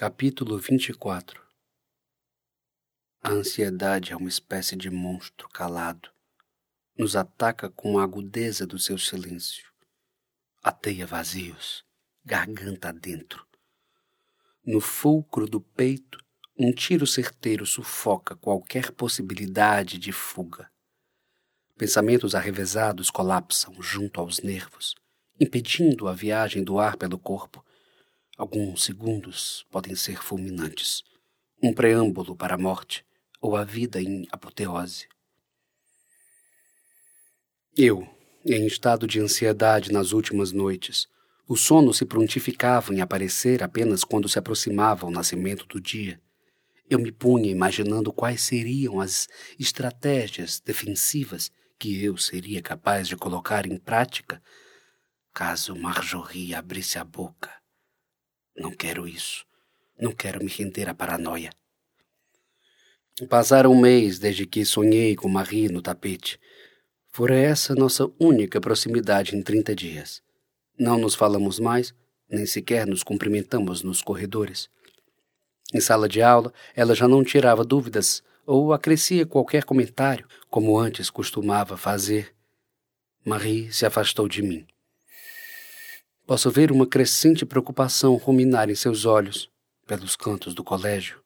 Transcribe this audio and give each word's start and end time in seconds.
Capítulo 0.00 0.56
24 0.58 1.42
A 3.20 3.30
ansiedade 3.30 4.12
é 4.12 4.16
uma 4.16 4.28
espécie 4.28 4.76
de 4.76 4.88
monstro 4.88 5.48
calado. 5.48 6.08
Nos 6.96 7.16
ataca 7.16 7.68
com 7.68 7.98
a 7.98 8.04
agudeza 8.04 8.64
do 8.64 8.78
seu 8.78 8.96
silêncio. 8.96 9.66
Ateia 10.62 11.04
vazios, 11.04 11.84
garganta 12.24 12.90
adentro. 12.90 13.44
No 14.64 14.80
fulcro 14.80 15.48
do 15.48 15.60
peito, 15.60 16.24
um 16.56 16.70
tiro 16.70 17.04
certeiro 17.04 17.66
sufoca 17.66 18.36
qualquer 18.36 18.92
possibilidade 18.92 19.98
de 19.98 20.12
fuga. 20.12 20.70
Pensamentos 21.76 22.36
arrevesados 22.36 23.10
colapsam 23.10 23.74
junto 23.82 24.20
aos 24.20 24.38
nervos, 24.38 24.94
impedindo 25.40 26.06
a 26.06 26.14
viagem 26.14 26.62
do 26.62 26.78
ar 26.78 26.96
pelo 26.96 27.18
corpo 27.18 27.64
Alguns 28.38 28.84
segundos 28.84 29.66
podem 29.68 29.96
ser 29.96 30.22
fulminantes. 30.22 31.02
Um 31.60 31.74
preâmbulo 31.74 32.36
para 32.36 32.54
a 32.54 32.58
morte 32.58 33.04
ou 33.40 33.56
a 33.56 33.64
vida 33.64 34.00
em 34.00 34.28
apoteose. 34.30 35.08
Eu, 37.76 38.08
em 38.46 38.64
estado 38.64 39.08
de 39.08 39.18
ansiedade 39.18 39.90
nas 39.90 40.12
últimas 40.12 40.52
noites, 40.52 41.08
o 41.48 41.56
sono 41.56 41.92
se 41.92 42.04
prontificava 42.04 42.94
em 42.94 43.00
aparecer 43.00 43.60
apenas 43.60 44.04
quando 44.04 44.28
se 44.28 44.38
aproximava 44.38 45.04
o 45.04 45.10
nascimento 45.10 45.66
do 45.66 45.80
dia. 45.80 46.20
Eu 46.88 47.00
me 47.00 47.10
punha 47.10 47.50
imaginando 47.50 48.12
quais 48.12 48.42
seriam 48.42 49.00
as 49.00 49.26
estratégias 49.58 50.60
defensivas 50.64 51.50
que 51.76 52.04
eu 52.04 52.16
seria 52.16 52.62
capaz 52.62 53.08
de 53.08 53.16
colocar 53.16 53.66
em 53.66 53.76
prática 53.76 54.40
caso 55.34 55.74
Marjorie 55.74 56.54
abrisse 56.54 57.00
a 57.00 57.04
boca 57.04 57.57
não 58.58 58.72
quero 58.72 59.06
isso. 59.06 59.46
Não 59.98 60.12
quero 60.12 60.42
me 60.44 60.50
render 60.50 60.88
à 60.88 60.94
paranoia. 60.94 61.50
Passaram 63.28 63.72
um 63.72 63.80
mês 63.80 64.18
desde 64.18 64.46
que 64.46 64.64
sonhei 64.64 65.16
com 65.16 65.28
Marie 65.28 65.68
no 65.68 65.82
tapete. 65.82 66.38
Fora 67.08 67.34
essa 67.34 67.74
nossa 67.74 68.08
única 68.18 68.60
proximidade 68.60 69.34
em 69.34 69.42
trinta 69.42 69.74
dias. 69.74 70.22
Não 70.78 70.96
nos 70.98 71.14
falamos 71.14 71.58
mais, 71.58 71.92
nem 72.30 72.46
sequer 72.46 72.86
nos 72.86 73.02
cumprimentamos 73.02 73.82
nos 73.82 74.02
corredores. 74.02 74.68
Em 75.74 75.80
sala 75.80 76.08
de 76.08 76.22
aula, 76.22 76.52
ela 76.76 76.94
já 76.94 77.08
não 77.08 77.24
tirava 77.24 77.64
dúvidas 77.64 78.22
ou 78.46 78.72
acrescia 78.72 79.26
qualquer 79.26 79.64
comentário, 79.64 80.26
como 80.48 80.78
antes 80.78 81.10
costumava 81.10 81.76
fazer. 81.76 82.34
Marie 83.24 83.72
se 83.72 83.84
afastou 83.84 84.28
de 84.28 84.40
mim. 84.40 84.66
Posso 86.28 86.50
ver 86.50 86.70
uma 86.70 86.86
crescente 86.86 87.46
preocupação 87.46 88.14
ruminar 88.16 88.68
em 88.68 88.74
seus 88.74 89.06
olhos, 89.06 89.50
pelos 89.86 90.14
cantos 90.14 90.52
do 90.54 90.62
colégio. 90.62 91.22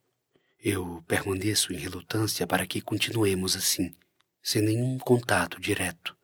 Eu 0.62 1.02
permaneço 1.08 1.72
em 1.72 1.76
relutância 1.76 2.46
para 2.46 2.64
que 2.68 2.80
continuemos 2.80 3.56
assim, 3.56 3.92
sem 4.40 4.62
nenhum 4.62 4.96
contato 5.00 5.60
direto. 5.60 6.16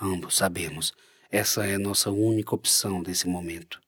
Ambos 0.00 0.34
sabemos, 0.34 0.94
essa 1.30 1.66
é 1.66 1.76
nossa 1.76 2.10
única 2.10 2.54
opção 2.54 3.02
nesse 3.02 3.28
momento. 3.28 3.78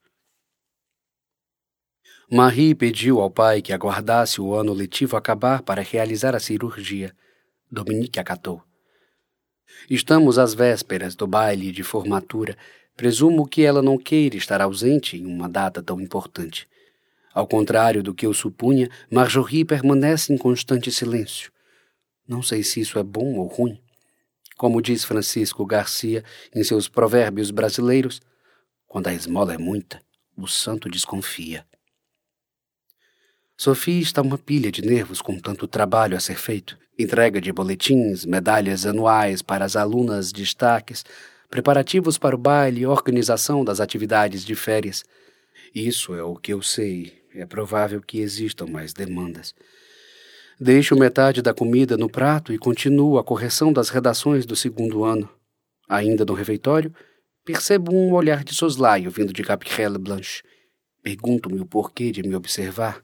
Marie 2.30 2.74
pediu 2.74 3.22
ao 3.22 3.30
pai 3.30 3.62
que 3.62 3.72
aguardasse 3.72 4.42
o 4.42 4.54
ano 4.54 4.74
letivo 4.74 5.16
acabar 5.16 5.62
para 5.62 5.80
realizar 5.80 6.34
a 6.34 6.40
cirurgia. 6.40 7.16
Dominique 7.72 8.20
acatou. 8.20 8.62
Estamos 9.88 10.38
às 10.38 10.52
vésperas 10.52 11.14
do 11.14 11.26
baile 11.26 11.72
de 11.72 11.82
formatura 11.82 12.58
Presumo 12.98 13.46
que 13.46 13.62
ela 13.62 13.80
não 13.80 13.96
queira 13.96 14.36
estar 14.36 14.60
ausente 14.60 15.16
em 15.16 15.24
uma 15.24 15.48
data 15.48 15.80
tão 15.80 16.00
importante. 16.00 16.68
Ao 17.32 17.46
contrário 17.46 18.02
do 18.02 18.12
que 18.12 18.26
eu 18.26 18.34
supunha, 18.34 18.90
Marjorie 19.08 19.64
permanece 19.64 20.32
em 20.32 20.36
constante 20.36 20.90
silêncio. 20.90 21.52
Não 22.26 22.42
sei 22.42 22.64
se 22.64 22.80
isso 22.80 22.98
é 22.98 23.04
bom 23.04 23.36
ou 23.36 23.46
ruim. 23.46 23.80
Como 24.56 24.82
diz 24.82 25.04
Francisco 25.04 25.64
Garcia 25.64 26.24
em 26.52 26.64
seus 26.64 26.88
provérbios 26.88 27.52
brasileiros, 27.52 28.20
quando 28.84 29.06
a 29.06 29.14
esmola 29.14 29.54
é 29.54 29.58
muita, 29.58 30.02
o 30.36 30.48
santo 30.48 30.90
desconfia. 30.90 31.64
Sofia 33.56 34.02
está 34.02 34.22
uma 34.22 34.38
pilha 34.38 34.72
de 34.72 34.82
nervos 34.82 35.22
com 35.22 35.38
tanto 35.38 35.68
trabalho 35.68 36.16
a 36.16 36.20
ser 36.20 36.36
feito. 36.36 36.76
Entrega 36.98 37.40
de 37.40 37.52
boletins, 37.52 38.24
medalhas 38.24 38.84
anuais 38.84 39.40
para 39.40 39.64
as 39.64 39.76
alunas 39.76 40.32
destaques, 40.32 41.04
preparativos 41.48 42.18
para 42.18 42.34
o 42.34 42.38
baile, 42.38 42.86
organização 42.86 43.64
das 43.64 43.80
atividades 43.80 44.44
de 44.44 44.54
férias. 44.54 45.04
Isso 45.74 46.14
é 46.14 46.22
o 46.22 46.36
que 46.36 46.52
eu 46.52 46.62
sei. 46.62 47.18
É 47.34 47.46
provável 47.46 48.00
que 48.00 48.20
existam 48.20 48.66
mais 48.66 48.92
demandas. 48.92 49.54
Deixo 50.60 50.96
metade 50.96 51.40
da 51.40 51.54
comida 51.54 51.96
no 51.96 52.08
prato 52.08 52.52
e 52.52 52.58
continuo 52.58 53.18
a 53.18 53.24
correção 53.24 53.72
das 53.72 53.90
redações 53.90 54.44
do 54.44 54.56
segundo 54.56 55.04
ano. 55.04 55.28
Ainda 55.88 56.24
no 56.24 56.34
refeitório, 56.34 56.92
percebo 57.44 57.94
um 57.94 58.12
olhar 58.12 58.42
de 58.42 58.54
soslaio 58.54 59.10
vindo 59.10 59.32
de 59.32 59.42
Gabrielle 59.42 59.98
Blanche. 59.98 60.42
Pergunto-me 61.02 61.60
o 61.60 61.66
porquê 61.66 62.10
de 62.10 62.22
me 62.22 62.34
observar. 62.34 63.02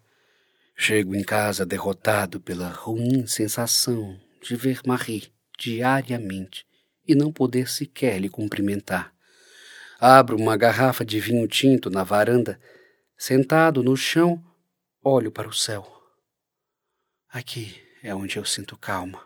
Chego 0.77 1.15
em 1.15 1.23
casa 1.23 1.65
derrotado 1.65 2.41
pela 2.41 2.69
ruim 2.69 3.27
sensação 3.27 4.19
de 4.43 4.57
ver 4.57 4.81
Marie 4.85 5.33
diariamente 5.59 6.67
e 7.07 7.15
não 7.15 7.33
poder 7.33 7.69
sequer 7.69 8.19
lhe 8.19 8.29
cumprimentar. 8.29 9.15
Abro 9.99 10.37
uma 10.37 10.57
garrafa 10.57 11.05
de 11.05 11.21
vinho 11.21 11.47
tinto 11.47 11.89
na 11.89 12.03
varanda, 12.03 12.61
sentado 13.17 13.83
no 13.83 13.97
chão, 13.97 14.43
olho 15.03 15.31
para 15.31 15.49
o 15.49 15.53
céu. 15.53 15.91
Aqui 17.29 17.81
é 18.03 18.15
onde 18.15 18.37
eu 18.37 18.45
sinto 18.45 18.77
calma, 18.77 19.25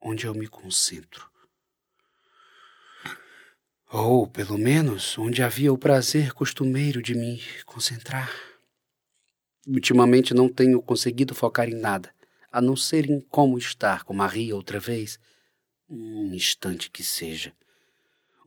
onde 0.00 0.26
eu 0.26 0.34
me 0.34 0.46
concentro. 0.46 1.28
Ou, 3.92 4.26
pelo 4.26 4.56
menos, 4.56 5.18
onde 5.18 5.42
havia 5.42 5.72
o 5.72 5.78
prazer 5.78 6.32
costumeiro 6.32 7.02
de 7.02 7.14
me 7.14 7.42
concentrar. 7.66 8.32
Ultimamente 9.66 10.32
não 10.32 10.48
tenho 10.48 10.80
conseguido 10.80 11.34
focar 11.34 11.68
em 11.68 11.74
nada, 11.74 12.14
a 12.52 12.60
não 12.60 12.76
ser 12.76 13.10
em 13.10 13.20
como 13.20 13.58
estar 13.58 14.04
com 14.04 14.14
Maria 14.14 14.54
outra 14.54 14.78
vez 14.78 15.18
um 15.90 16.32
instante 16.32 16.88
que 16.90 17.02
seja. 17.02 17.52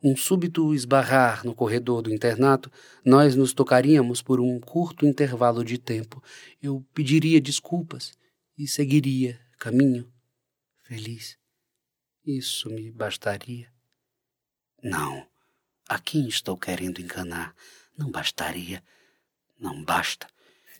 Um 0.02 0.16
súbito 0.16 0.74
esbarrar 0.74 1.44
no 1.46 1.54
corredor 1.54 2.02
do 2.02 2.12
internato, 2.12 2.70
nós 3.04 3.36
nos 3.36 3.52
tocaríamos 3.52 4.20
por 4.20 4.40
um 4.40 4.58
curto 4.58 5.06
intervalo 5.06 5.64
de 5.64 5.78
tempo. 5.78 6.22
Eu 6.62 6.84
pediria 6.92 7.40
desculpas 7.40 8.12
e 8.56 8.66
seguiria 8.66 9.40
caminho, 9.58 10.10
feliz. 10.82 11.38
Isso 12.26 12.70
me 12.70 12.90
bastaria? 12.90 13.68
Não. 14.82 15.26
A 15.88 15.98
quem 15.98 16.28
estou 16.28 16.56
querendo 16.56 17.00
enganar? 17.00 17.54
Não 17.96 18.10
bastaria. 18.10 18.82
Não 19.58 19.82
basta. 19.84 20.26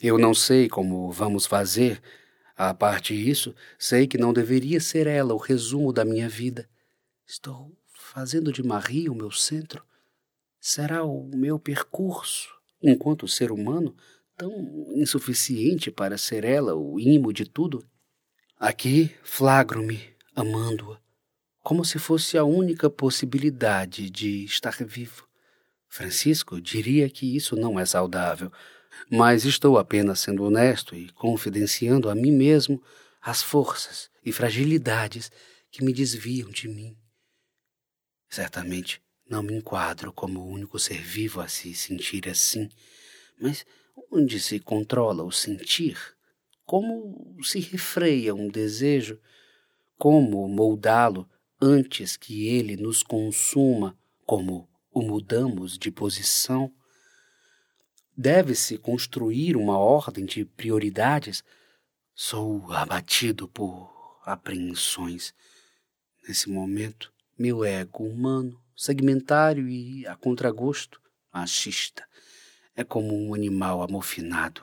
Eu 0.00 0.19
não 0.19 0.34
sei 0.34 0.69
como 0.69 1.10
vamos 1.10 1.47
fazer 1.47 2.03
a 2.56 2.72
parte 2.72 3.16
disso, 3.16 3.54
sei 3.78 4.06
que 4.06 4.19
não 4.19 4.32
deveria 4.32 4.81
ser 4.81 5.06
ela 5.06 5.34
o 5.34 5.38
resumo 5.38 5.92
da 5.92 6.04
minha 6.04 6.28
vida. 6.28 6.69
Estou 7.26 7.76
fazendo 7.92 8.53
de 8.53 8.62
Marie 8.62 9.09
o 9.09 9.15
meu 9.15 9.31
centro? 9.31 9.84
Será 10.60 11.04
o 11.04 11.28
meu 11.34 11.59
percurso, 11.59 12.48
enquanto 12.82 13.26
ser 13.26 13.50
humano, 13.50 13.94
tão 14.37 14.53
insuficiente 14.94 15.91
para 15.91 16.16
ser 16.16 16.44
ela 16.44 16.75
o 16.75 16.98
imo 16.98 17.32
de 17.32 17.44
tudo? 17.44 17.84
Aqui 18.59 19.10
flagro-me 19.22 20.15
amando-a, 20.34 20.98
como 21.62 21.84
se 21.84 21.98
fosse 21.98 22.38
a 22.38 22.44
única 22.44 22.88
possibilidade 22.88 24.09
de 24.09 24.44
estar 24.44 24.76
vivo. 24.84 25.28
Francisco 25.88 26.60
diria 26.60 27.09
que 27.09 27.36
isso 27.36 27.56
não 27.56 27.78
é 27.78 27.84
saudável, 27.84 28.50
mas 29.10 29.44
estou 29.44 29.78
apenas 29.78 30.21
sendo 30.21 30.44
honesto 30.44 30.95
e 30.95 31.10
confidenciando 31.10 32.09
a 32.09 32.15
mim 32.15 32.33
mesmo 32.33 32.83
as 33.21 33.42
forças 33.42 34.10
e 34.24 34.33
fragilidades 34.33 35.30
que 35.71 35.84
me 35.84 35.92
desviam 35.92 36.51
de 36.51 36.68
mim. 36.68 36.97
Certamente 38.28 39.03
não 39.28 39.42
me 39.42 39.54
enquadro 39.54 40.13
como 40.13 40.41
o 40.41 40.48
único 40.48 40.78
ser 40.78 41.01
vivo 41.01 41.41
a 41.41 41.48
se 41.48 41.74
sentir 41.74 42.28
assim, 42.28 42.68
mas 43.41 43.65
onde 44.10 44.39
se 44.41 44.59
controla 44.59 45.24
o 45.24 45.33
sentir? 45.33 45.98
Como 46.65 47.36
se 47.42 47.60
refreia 47.60 48.34
um 48.34 48.48
desejo? 48.48 49.18
Como 49.98 50.48
moldá-lo 50.48 51.28
antes 51.60 52.16
que 52.16 52.48
ele 52.48 52.77
nos 52.77 53.03
consuma, 53.03 53.97
como 54.27 54.68
o 54.91 55.03
mudamos 55.03 55.78
de 55.78 55.91
posição? 55.91 56.72
Deve-se 58.16 58.78
construir 58.78 59.57
uma 59.57 59.77
ordem 59.77 60.25
de 60.25 60.45
prioridades? 60.45 61.43
Sou 62.15 62.72
abatido 62.72 63.49
por 63.49 64.21
apreensões. 64.25 65.34
Nesse 66.27 66.49
momento, 66.49 67.13
meu 67.37 67.65
ego 67.65 68.05
humano, 68.05 68.63
segmentário 68.77 69.69
e 69.69 70.07
a 70.07 70.15
contragosto, 70.15 71.01
machista, 71.33 72.07
é 72.77 72.84
como 72.84 73.16
um 73.16 73.34
animal 73.34 73.83
amofinado. 73.83 74.63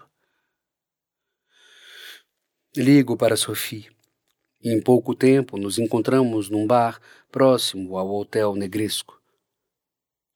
Ligo 2.74 3.18
para 3.18 3.36
Sophie. 3.36 3.92
Em 4.63 4.81
pouco 4.81 5.13
tempo 5.13 5.57
nos 5.57 5.77
encontramos 5.77 6.50
num 6.50 6.65
bar 6.65 7.01
próximo 7.30 7.98
ao 7.98 8.09
Hotel 8.15 8.56
Negresco. 8.56 9.21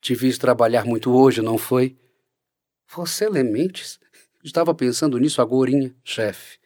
Te 0.02 0.16
fiz 0.16 0.38
trabalhar 0.38 0.84
muito 0.84 1.16
hoje, 1.16 1.42
não 1.42 1.58
foi? 1.58 1.98
Você 2.94 3.28
lê 3.30 3.44
mentes? 3.44 4.00
Estava 4.44 4.74
pensando 4.76 5.18
nisso 5.18 5.42
agorinha, 5.42 5.94
chefe. 6.04 6.60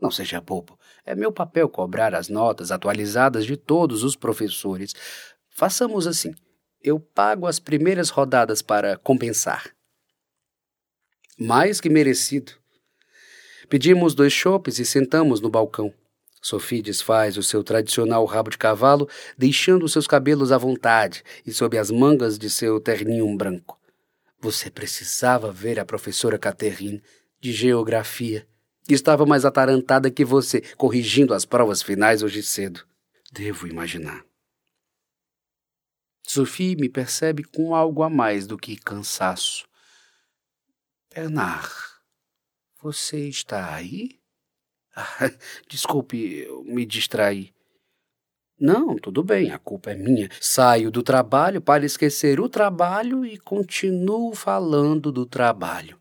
Não 0.00 0.10
seja 0.10 0.40
bobo. 0.40 0.78
É 1.04 1.14
meu 1.14 1.30
papel 1.30 1.68
cobrar 1.68 2.14
as 2.14 2.28
notas 2.28 2.70
atualizadas 2.70 3.44
de 3.44 3.56
todos 3.56 4.02
os 4.02 4.16
professores. 4.16 4.94
Façamos 5.48 6.06
assim. 6.06 6.34
Eu 6.82 6.98
pago 6.98 7.46
as 7.46 7.58
primeiras 7.58 8.08
rodadas 8.08 8.62
para 8.62 8.96
compensar. 8.96 9.70
Mais 11.38 11.80
que 11.80 11.88
merecido. 11.88 12.52
Pedimos 13.68 14.14
dois 14.14 14.32
chopes 14.32 14.78
e 14.78 14.84
sentamos 14.84 15.40
no 15.40 15.48
balcão. 15.48 15.92
Sophie 16.42 16.82
desfaz 16.82 17.36
o 17.36 17.42
seu 17.42 17.62
tradicional 17.62 18.24
rabo 18.24 18.50
de 18.50 18.58
cavalo, 18.58 19.08
deixando 19.36 19.88
seus 19.88 20.06
cabelos 20.06 20.52
à 20.52 20.58
vontade 20.58 21.22
e 21.46 21.52
sob 21.52 21.76
as 21.78 21.90
mangas 21.90 22.38
de 22.38 22.50
seu 22.50 22.80
terninho 22.80 23.36
branco. 23.36 23.79
Você 24.40 24.70
precisava 24.70 25.52
ver 25.52 25.78
a 25.78 25.84
professora 25.84 26.38
Catherine 26.38 27.02
de 27.38 27.52
geografia. 27.52 28.48
Estava 28.88 29.26
mais 29.26 29.44
atarantada 29.44 30.10
que 30.10 30.24
você, 30.24 30.62
corrigindo 30.76 31.34
as 31.34 31.44
provas 31.44 31.82
finais 31.82 32.22
hoje 32.22 32.42
cedo. 32.42 32.86
Devo 33.30 33.66
imaginar. 33.66 34.24
Sophie 36.26 36.74
me 36.74 36.88
percebe 36.88 37.44
com 37.44 37.74
algo 37.74 38.02
a 38.02 38.08
mais 38.08 38.46
do 38.46 38.56
que 38.56 38.76
cansaço. 38.76 39.68
Bernard, 41.12 41.68
você 42.80 43.28
está 43.28 43.74
aí? 43.74 44.20
desculpe, 45.68 46.38
eu 46.38 46.64
me 46.64 46.86
distraí. 46.86 47.52
Não, 48.60 48.94
tudo 48.96 49.22
bem, 49.22 49.50
a 49.52 49.58
culpa 49.58 49.92
é 49.92 49.94
minha. 49.94 50.28
Saio 50.38 50.90
do 50.90 51.02
trabalho 51.02 51.62
para 51.62 51.86
esquecer 51.86 52.38
o 52.38 52.46
trabalho 52.46 53.24
e 53.24 53.38
continuo 53.38 54.34
falando 54.34 55.10
do 55.10 55.24
trabalho. 55.24 55.98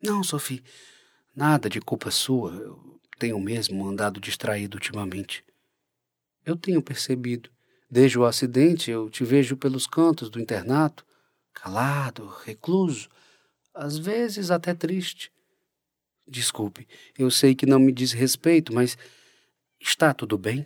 Não, 0.00 0.22
Sophie, 0.22 0.62
nada 1.34 1.68
de 1.68 1.80
culpa 1.80 2.12
sua. 2.12 2.52
Eu 2.52 3.00
tenho 3.18 3.40
mesmo 3.40 3.88
andado 3.88 4.20
distraído 4.20 4.76
ultimamente. 4.76 5.44
Eu 6.46 6.54
tenho 6.56 6.80
percebido. 6.80 7.50
Desde 7.90 8.16
o 8.20 8.24
acidente, 8.24 8.88
eu 8.92 9.10
te 9.10 9.24
vejo 9.24 9.56
pelos 9.56 9.84
cantos 9.84 10.30
do 10.30 10.38
internato, 10.38 11.04
calado, 11.52 12.28
recluso, 12.44 13.08
às 13.74 13.98
vezes 13.98 14.52
até 14.52 14.74
triste. 14.74 15.32
Desculpe, 16.24 16.86
eu 17.18 17.30
sei 17.32 17.54
que 17.54 17.66
não 17.66 17.80
me 17.80 17.90
diz 17.90 18.12
respeito, 18.12 18.72
mas 18.72 18.96
está 19.80 20.14
tudo 20.14 20.38
bem? 20.38 20.64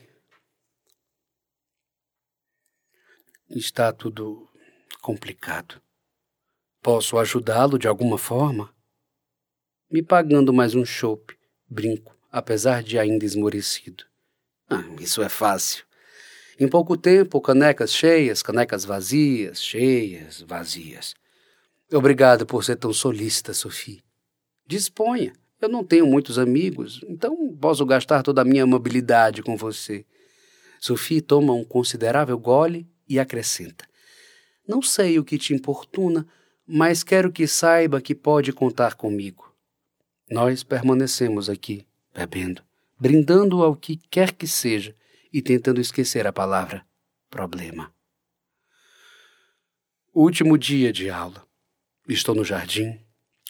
Está 3.54 3.93
tudo 3.93 4.49
complicado. 5.02 5.78
Posso 6.82 7.19
ajudá-lo 7.19 7.78
de 7.78 7.87
alguma 7.87 8.16
forma? 8.16 8.75
Me 9.90 10.02
pagando 10.02 10.54
mais 10.54 10.75
um 10.75 10.87
chope, 10.87 11.37
brinco, 11.69 12.16
apesar 12.31 12.82
de 12.82 12.99
ainda 12.99 13.26
esmorecido. 13.26 14.04
Ah, 14.70 14.82
isso 14.99 15.20
é 15.20 15.28
fácil. 15.28 15.84
Em 16.58 16.66
pouco 16.66 16.96
tempo, 16.96 17.43
canecas 17.43 17.93
cheias, 17.93 18.43
canecas 18.43 18.87
vazias, 18.87 19.62
cheias, 19.62 20.40
vazias. 20.40 21.14
Obrigado 21.93 22.46
por 22.46 22.64
ser 22.64 22.76
tão 22.76 22.93
solícita, 22.93 23.52
Sophie. 23.52 24.02
Disponha. 24.66 25.34
Eu 25.60 25.69
não 25.69 25.84
tenho 25.84 26.06
muitos 26.06 26.38
amigos, 26.38 27.02
então 27.06 27.55
posso 27.60 27.84
gastar 27.84 28.22
toda 28.22 28.40
a 28.40 28.46
minha 28.46 28.64
amabilidade 28.64 29.43
com 29.43 29.58
você. 29.58 30.06
Sophie 30.81 31.20
toma 31.20 31.52
um 31.52 31.62
considerável 31.62 32.38
gole 32.38 32.90
e 33.12 33.20
acrescenta: 33.20 33.86
Não 34.66 34.80
sei 34.80 35.18
o 35.18 35.24
que 35.24 35.36
te 35.36 35.52
importuna, 35.52 36.26
mas 36.66 37.02
quero 37.02 37.30
que 37.30 37.46
saiba 37.46 38.00
que 38.00 38.14
pode 38.14 38.52
contar 38.52 38.94
comigo. 38.94 39.54
Nós 40.30 40.62
permanecemos 40.62 41.50
aqui, 41.50 41.86
bebendo, 42.14 42.62
brindando 42.98 43.62
ao 43.62 43.76
que 43.76 43.96
quer 44.10 44.32
que 44.32 44.46
seja 44.46 44.96
e 45.30 45.42
tentando 45.42 45.80
esquecer 45.80 46.26
a 46.26 46.32
palavra 46.32 46.86
problema. 47.28 47.92
Último 50.14 50.56
dia 50.56 50.92
de 50.92 51.10
aula. 51.10 51.46
Estou 52.08 52.34
no 52.34 52.44
jardim, 52.44 52.98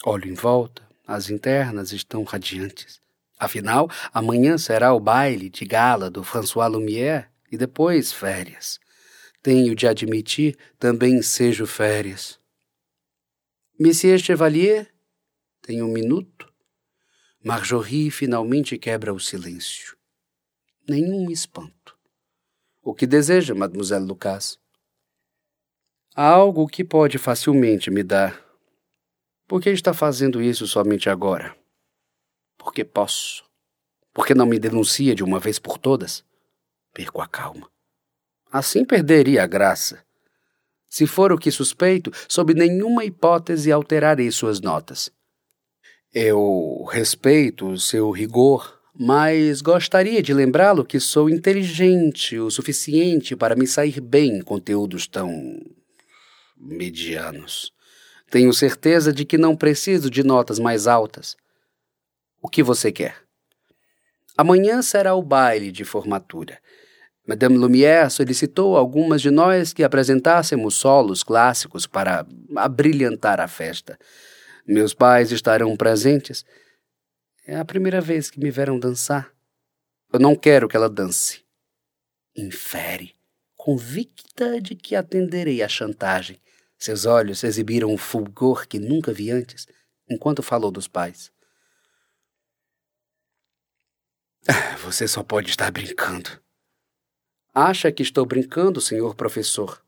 olho 0.04 0.28
em 0.28 0.34
volta, 0.34 0.82
as 1.06 1.30
internas 1.30 1.92
estão 1.92 2.22
radiantes. 2.22 3.00
Afinal, 3.38 3.90
amanhã 4.12 4.56
será 4.58 4.92
o 4.94 5.00
baile 5.00 5.50
de 5.50 5.64
gala 5.64 6.08
do 6.10 6.22
François 6.22 6.70
Lumière 6.70 7.26
e 7.50 7.56
depois 7.56 8.12
férias. 8.12 8.78
Tenho 9.42 9.74
de 9.74 9.86
admitir, 9.86 10.56
também 10.78 11.20
sejo 11.20 11.66
férias. 11.66 12.38
Monsieur 13.78 14.18
Chevalier, 14.18 14.92
tem 15.60 15.82
um 15.82 15.88
minuto? 15.88 16.52
Marjorie 17.44 18.10
finalmente 18.10 18.78
quebra 18.78 19.12
o 19.12 19.18
silêncio. 19.18 19.96
Nenhum 20.88 21.30
espanto. 21.30 21.96
O 22.82 22.94
que 22.94 23.06
deseja, 23.06 23.54
Mademoiselle 23.54 24.06
Lucas? 24.06 24.58
Há 26.14 26.28
algo 26.28 26.68
que 26.68 26.84
pode 26.84 27.18
facilmente 27.18 27.90
me 27.90 28.02
dar 28.02 28.52
por 29.52 29.60
que 29.60 29.68
está 29.68 29.92
fazendo 29.92 30.40
isso 30.40 30.66
somente 30.66 31.10
agora? 31.10 31.54
Porque 32.56 32.86
posso. 32.86 33.44
Porque 34.10 34.34
não 34.34 34.46
me 34.46 34.58
denuncia 34.58 35.14
de 35.14 35.22
uma 35.22 35.38
vez 35.38 35.58
por 35.58 35.76
todas? 35.76 36.24
Perco 36.94 37.20
a 37.20 37.28
calma. 37.28 37.70
Assim 38.52 38.84
perderia 38.84 39.44
a 39.44 39.46
graça. 39.46 40.04
Se 40.86 41.06
for 41.06 41.32
o 41.32 41.38
que 41.38 41.50
suspeito, 41.50 42.12
sob 42.28 42.52
nenhuma 42.52 43.02
hipótese 43.02 43.72
alterarei 43.72 44.30
suas 44.30 44.60
notas. 44.60 45.10
Eu 46.12 46.84
respeito 46.90 47.66
o 47.66 47.80
seu 47.80 48.10
rigor, 48.10 48.78
mas 48.94 49.62
gostaria 49.62 50.22
de 50.22 50.34
lembrá-lo 50.34 50.84
que 50.84 51.00
sou 51.00 51.30
inteligente 51.30 52.38
o 52.38 52.50
suficiente 52.50 53.34
para 53.34 53.56
me 53.56 53.66
sair 53.66 53.98
bem 54.02 54.36
em 54.36 54.42
conteúdos 54.42 55.06
tão 55.06 55.58
medianos. 56.54 57.72
Tenho 58.30 58.52
certeza 58.52 59.14
de 59.14 59.24
que 59.24 59.38
não 59.38 59.56
preciso 59.56 60.10
de 60.10 60.22
notas 60.22 60.58
mais 60.58 60.86
altas. 60.86 61.36
O 62.42 62.50
que 62.50 62.62
você 62.62 62.92
quer? 62.92 63.16
Amanhã 64.36 64.82
será 64.82 65.14
o 65.14 65.22
baile 65.22 65.72
de 65.72 65.84
formatura. 65.84 66.58
Madame 67.26 67.56
Lumière 67.56 68.10
solicitou 68.10 68.76
algumas 68.76 69.22
de 69.22 69.30
nós 69.30 69.72
que 69.72 69.84
apresentássemos 69.84 70.74
solos 70.74 71.22
clássicos 71.22 71.86
para 71.86 72.26
abrilhantar 72.56 73.40
a 73.40 73.46
festa. 73.46 73.96
Meus 74.66 74.92
pais 74.92 75.30
estarão 75.30 75.76
presentes. 75.76 76.44
É 77.46 77.56
a 77.56 77.64
primeira 77.64 78.00
vez 78.00 78.28
que 78.28 78.40
me 78.40 78.50
verão 78.50 78.78
dançar. 78.78 79.32
Eu 80.12 80.18
não 80.18 80.34
quero 80.34 80.68
que 80.68 80.76
ela 80.76 80.90
dance. 80.90 81.44
Infere, 82.36 83.14
convicta 83.56 84.60
de 84.60 84.74
que 84.74 84.96
atenderei 84.96 85.62
à 85.62 85.68
chantagem. 85.68 86.40
Seus 86.76 87.06
olhos 87.06 87.44
exibiram 87.44 87.92
um 87.92 87.96
fulgor 87.96 88.66
que 88.66 88.80
nunca 88.80 89.12
vi 89.12 89.30
antes, 89.30 89.68
enquanto 90.10 90.42
falou 90.42 90.72
dos 90.72 90.88
pais. 90.88 91.30
Ah, 94.48 94.76
você 94.78 95.06
só 95.06 95.22
pode 95.22 95.50
estar 95.50 95.70
brincando. 95.70 96.41
Acha 97.54 97.92
que 97.92 98.02
estou 98.02 98.24
brincando, 98.24 98.80
senhor 98.80 99.14
professor? 99.14 99.84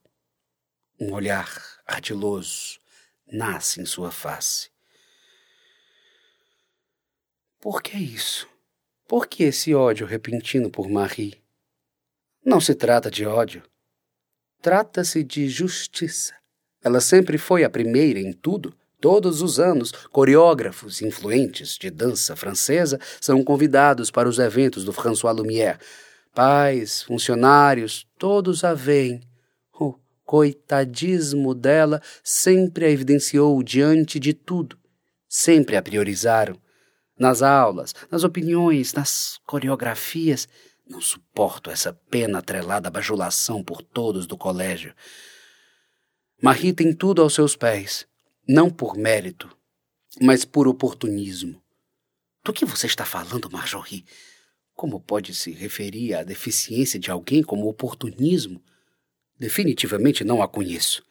Um 1.01 1.15
olhar 1.15 1.49
ardiloso 1.87 2.79
nasce 3.27 3.81
em 3.81 3.87
sua 3.87 4.11
face. 4.11 4.69
Por 7.59 7.83
que 7.83 7.97
isso? 7.97 8.47
Por 9.09 9.27
que 9.27 9.45
esse 9.45 9.75
ódio 9.75 10.07
repentino 10.07 10.69
por 10.69 10.91
Marie? 10.91 11.43
Não 12.45 12.61
se 12.61 12.75
trata 12.75 13.11
de 13.11 13.25
ódio. 13.25 13.63
Trata-se 14.61 15.25
de 15.25 15.49
justiça. 15.49 16.35
Ela 16.83 17.01
sempre 17.01 17.39
foi 17.39 17.65
a 17.65 17.71
primeira 17.71 18.21
em 18.21 18.35
tudo. 18.35 18.77
Todos 19.01 19.41
os 19.41 19.59
anos, 19.59 19.91
coreógrafos 19.91 21.01
influentes 21.01 21.79
de 21.79 21.91
dança 21.91 22.37
francesa 22.37 23.01
são 23.23 23.43
convidados 23.43 24.11
para 24.11 24.29
os 24.29 24.39
eventos 24.39 24.85
do 24.85 24.93
François 24.93 25.35
Lumière. 25.35 25.79
Pais, 26.35 27.03
funcionários, 27.03 28.05
todos 28.19 28.65
a 28.65 28.75
veem. 28.75 29.21
O 29.73 29.95
coitadismo 30.25 31.55
dela 31.55 32.03
sempre 32.25 32.85
a 32.85 32.91
evidenciou 32.91 33.63
diante 33.63 34.19
de 34.19 34.35
tudo. 34.35 34.77
Sempre 35.29 35.77
a 35.77 35.83
priorizaram. 35.83 36.61
Nas 37.17 37.41
aulas, 37.41 37.95
nas 38.11 38.25
opiniões, 38.25 38.93
nas 38.93 39.39
coreografias. 39.47 40.49
Não 40.85 41.01
suporto 41.01 41.71
essa 41.71 41.93
pena 42.11 42.41
atrelada 42.41 42.89
à 42.89 42.91
bajulação 42.91 43.63
por 43.63 43.81
todos 43.81 44.27
do 44.27 44.37
colégio. 44.37 44.93
Marie 46.43 46.73
tem 46.73 46.93
tudo 46.93 47.23
aos 47.23 47.33
seus 47.33 47.55
pés, 47.55 48.07
não 48.47 48.69
por 48.69 48.97
mérito, 48.97 49.57
mas 50.21 50.45
por 50.45 50.67
oportunismo. 50.67 51.63
Do 52.43 52.53
que 52.53 52.67
você 52.67 52.87
está 52.87 53.05
falando, 53.07 53.51
Marjorie? 53.51 54.05
Como 54.75 55.01
pode 55.01 55.33
se 55.35 55.53
referir 55.53 56.15
à 56.15 56.25
deficiência 56.25 56.99
de 56.99 57.11
alguém 57.11 57.43
como 57.43 57.69
oportunismo? 57.69 58.61
Definitivamente 59.39 60.25
não 60.25 60.43
a 60.43 60.49
conheço. 60.49 61.03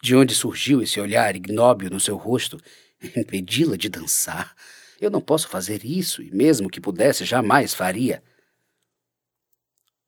De 0.00 0.14
onde 0.14 0.34
surgiu 0.34 0.80
esse 0.80 1.00
olhar 1.00 1.34
ignóbil 1.34 1.90
no 1.90 1.98
seu 1.98 2.16
rosto? 2.16 2.60
Impedi-la 3.16 3.76
de 3.76 3.88
dançar. 3.88 4.54
Eu 5.00 5.10
não 5.10 5.20
posso 5.20 5.48
fazer 5.48 5.84
isso, 5.84 6.22
e 6.22 6.30
mesmo 6.30 6.70
que 6.70 6.80
pudesse, 6.80 7.24
jamais 7.24 7.74
faria. 7.74 8.22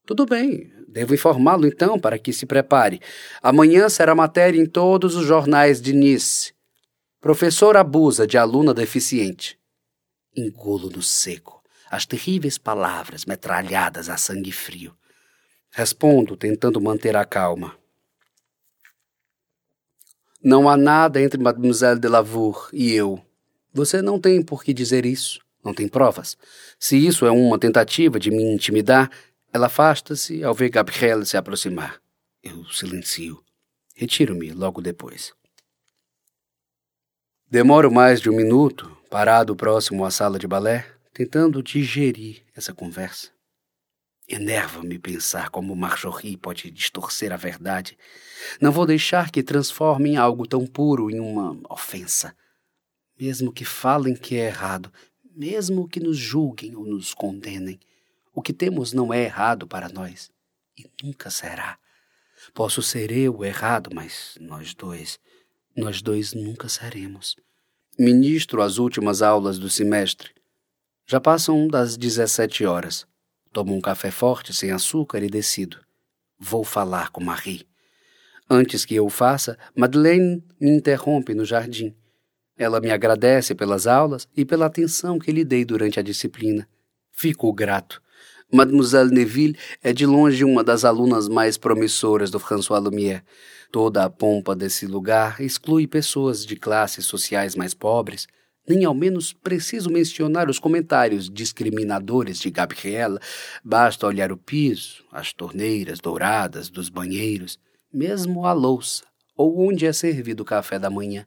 Tudo 0.07 0.25
bem, 0.25 0.73
devo 0.88 1.14
informá-lo 1.14 1.67
então 1.67 1.99
para 1.99 2.19
que 2.19 2.33
se 2.33 2.47
prepare. 2.47 3.00
Amanhã 3.43 3.88
será 3.88 4.14
matéria 4.14 4.61
em 4.61 4.67
todos 4.67 5.17
os 5.17 5.26
jornais 5.26 5.81
de 5.81 5.93
Nice. 5.93 6.52
Professor 7.21 7.76
abusa 7.76 8.26
de 8.26 8.38
aluna 8.38 8.73
deficiente. 8.73 9.59
Engulo 10.37 10.88
no 10.90 11.02
seco 11.02 11.60
as 11.91 12.07
terríveis 12.07 12.57
palavras 12.57 13.25
metralhadas 13.25 14.09
a 14.09 14.17
sangue 14.17 14.53
frio. 14.53 14.97
Respondo, 15.73 16.37
tentando 16.37 16.81
manter 16.81 17.17
a 17.17 17.25
calma. 17.25 17.77
Não 20.43 20.69
há 20.69 20.77
nada 20.77 21.21
entre 21.21 21.43
Mademoiselle 21.43 21.99
de 21.99 22.09
Lavour 22.09 22.71
e 22.73 22.93
eu. 22.93 23.21
Você 23.75 24.01
não 24.01 24.21
tem 24.21 24.41
por 24.41 24.63
que 24.63 24.73
dizer 24.73 25.05
isso. 25.05 25.41
Não 25.63 25.75
tem 25.75 25.87
provas. 25.87 26.39
Se 26.79 26.97
isso 26.97 27.27
é 27.27 27.31
uma 27.31 27.59
tentativa 27.59 28.19
de 28.19 28.31
me 28.31 28.43
intimidar, 28.43 29.11
ela 29.53 29.67
afasta-se 29.67 30.43
ao 30.43 30.55
ver 30.55 30.71
Gabrielle 30.71 31.27
se 31.27 31.37
aproximar. 31.37 32.01
Eu 32.43 32.65
silencio. 32.67 33.43
Retiro-me 33.95 34.53
logo 34.53 34.81
depois. 34.81 35.35
Demoro 37.51 37.91
mais 37.91 38.21
de 38.21 38.31
um 38.31 38.37
minuto, 38.37 38.97
parado 39.11 39.55
próximo 39.55 40.05
à 40.05 40.11
sala 40.11 40.39
de 40.39 40.47
balé, 40.47 40.87
tentando 41.12 41.62
digerir 41.62 42.43
essa 42.55 42.73
conversa. 42.73 43.31
Enerva-me 44.29 44.99
pensar 44.99 45.50
como 45.50 45.75
Marjorie 45.75 46.37
pode 46.37 46.71
distorcer 46.71 47.33
a 47.33 47.37
verdade. 47.37 47.99
Não 48.61 48.71
vou 48.71 48.87
deixar 48.87 49.31
que 49.31 49.43
transformem 49.43 50.17
algo 50.17 50.47
tão 50.47 50.64
puro 50.67 51.11
em 51.11 51.19
uma 51.19 51.59
ofensa. 51.69 52.35
Mesmo 53.19 53.52
que 53.52 53.64
falem 53.64 54.14
que 54.14 54.37
é 54.37 54.47
errado, 54.47 54.93
mesmo 55.35 55.88
que 55.88 55.99
nos 55.99 56.17
julguem 56.17 56.76
ou 56.76 56.85
nos 56.85 57.12
condenem, 57.12 57.81
o 58.33 58.40
que 58.40 58.52
temos 58.52 58.93
não 58.93 59.12
é 59.12 59.25
errado 59.25 59.67
para 59.67 59.88
nós 59.88 60.31
e 60.79 60.88
nunca 61.02 61.29
será. 61.29 61.76
Posso 62.55 62.83
ser 62.83 63.11
eu 63.11 63.45
errado, 63.45 63.90
mas 63.93 64.38
nós 64.40 64.75
dois, 64.75 65.19
nós 65.76 66.00
dois 66.00 66.33
nunca 66.33 66.69
seremos. 66.69 67.37
Ministro 67.99 68.62
as 68.62 68.79
últimas 68.79 69.23
aulas 69.23 69.59
do 69.59 69.69
semestre. 69.69 70.31
Já 71.11 71.21
passam 71.21 71.67
das 71.67 71.97
17 71.97 72.64
horas. 72.64 73.05
Tomo 73.52 73.75
um 73.75 73.81
café 73.81 74.12
forte, 74.12 74.55
sem 74.55 74.71
açúcar 74.71 75.21
e 75.25 75.29
decido. 75.29 75.76
Vou 76.38 76.62
falar 76.62 77.11
com 77.11 77.21
Marie. 77.21 77.67
Antes 78.49 78.85
que 78.85 78.95
eu 78.95 79.07
o 79.07 79.11
faça, 79.11 79.59
Madeleine 79.75 80.40
me 80.61 80.71
interrompe 80.71 81.35
no 81.35 81.45
jardim. 81.45 81.93
Ela 82.57 82.81
me 82.81 82.93
agradece 82.93 83.57
pelas 83.57 83.88
aulas 83.88 84.29
e 84.37 84.45
pela 84.45 84.67
atenção 84.67 85.19
que 85.19 85.33
lhe 85.33 85.45
dei 85.45 85.64
durante 85.64 85.99
a 85.99 86.02
disciplina. 86.05 86.69
Fico 87.11 87.52
grato. 87.52 88.00
Mademoiselle 88.52 89.11
Neville 89.11 89.59
é 89.83 89.93
de 89.93 90.07
longe 90.07 90.45
uma 90.45 90.62
das 90.62 90.85
alunas 90.85 91.29
mais 91.29 91.59
promissoras 91.59 92.31
do 92.31 92.38
François 92.38 92.79
Lumière. 92.79 93.25
Toda 93.73 94.05
a 94.05 94.11
pompa 94.11 94.55
desse 94.55 94.87
lugar 94.87 95.40
exclui 95.40 95.88
pessoas 95.88 96.47
de 96.47 96.55
classes 96.55 97.05
sociais 97.05 97.57
mais 97.57 97.75
pobres. 97.75 98.29
Nem 98.69 98.85
ao 98.85 98.95
menos 98.95 99.33
preciso 99.33 99.90
mencionar 99.90 100.49
os 100.49 100.59
comentários 100.59 101.29
discriminadores 101.29 102.38
de 102.38 102.50
Gabriela. 102.50 103.21
Basta 103.64 104.07
olhar 104.07 104.31
o 104.31 104.37
piso, 104.37 105.05
as 105.11 105.33
torneiras 105.33 105.99
douradas 105.99 106.69
dos 106.69 106.88
banheiros, 106.88 107.59
mesmo 107.93 108.47
a 108.47 108.52
louça, 108.52 109.05
ou 109.37 109.67
onde 109.67 109.87
é 109.87 109.93
servido 109.93 110.43
o 110.43 110.47
café 110.47 110.79
da 110.79 110.90
manhã. 110.90 111.26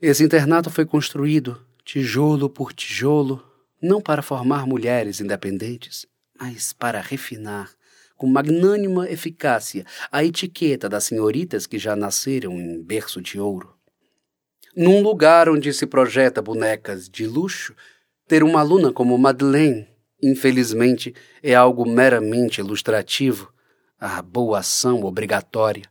Esse 0.00 0.24
internato 0.24 0.70
foi 0.70 0.84
construído, 0.84 1.64
tijolo 1.84 2.50
por 2.50 2.72
tijolo, 2.72 3.44
não 3.80 4.00
para 4.00 4.22
formar 4.22 4.66
mulheres 4.66 5.20
independentes, 5.20 6.06
mas 6.38 6.72
para 6.72 7.00
refinar, 7.00 7.70
com 8.16 8.26
magnânima 8.26 9.08
eficácia, 9.08 9.84
a 10.10 10.24
etiqueta 10.24 10.88
das 10.88 11.04
senhoritas 11.04 11.66
que 11.66 11.78
já 11.78 11.94
nasceram 11.94 12.52
em 12.52 12.82
berço 12.82 13.20
de 13.20 13.38
ouro. 13.38 13.74
Num 14.74 15.02
lugar 15.02 15.50
onde 15.50 15.70
se 15.74 15.86
projeta 15.86 16.40
bonecas 16.40 17.06
de 17.06 17.26
luxo, 17.26 17.74
ter 18.26 18.42
uma 18.42 18.60
aluna 18.60 18.90
como 18.90 19.18
Madeleine, 19.18 19.86
infelizmente, 20.22 21.14
é 21.42 21.54
algo 21.54 21.86
meramente 21.86 22.58
ilustrativo, 22.58 23.52
a 24.00 24.22
boa 24.22 24.60
ação 24.60 25.04
obrigatória. 25.04 25.84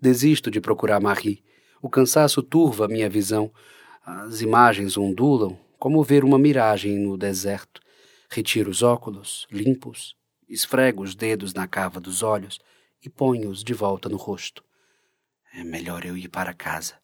Desisto 0.00 0.52
de 0.52 0.60
procurar 0.60 1.00
Marie. 1.00 1.42
O 1.82 1.90
cansaço 1.90 2.44
turva 2.44 2.86
minha 2.86 3.10
visão. 3.10 3.52
As 4.06 4.40
imagens 4.40 4.96
ondulam, 4.96 5.58
como 5.76 6.04
ver 6.04 6.22
uma 6.22 6.38
miragem 6.38 6.96
no 6.96 7.18
deserto. 7.18 7.80
Retiro 8.30 8.70
os 8.70 8.84
óculos, 8.84 9.48
limpos, 9.50 10.14
esfrego 10.48 11.02
os 11.02 11.16
dedos 11.16 11.52
na 11.54 11.66
cava 11.66 11.98
dos 11.98 12.22
olhos 12.22 12.60
e 13.04 13.10
ponho-os 13.10 13.64
de 13.64 13.74
volta 13.74 14.08
no 14.08 14.16
rosto. 14.16 14.62
É 15.52 15.64
melhor 15.64 16.06
eu 16.06 16.16
ir 16.16 16.28
para 16.28 16.54
casa. 16.54 16.94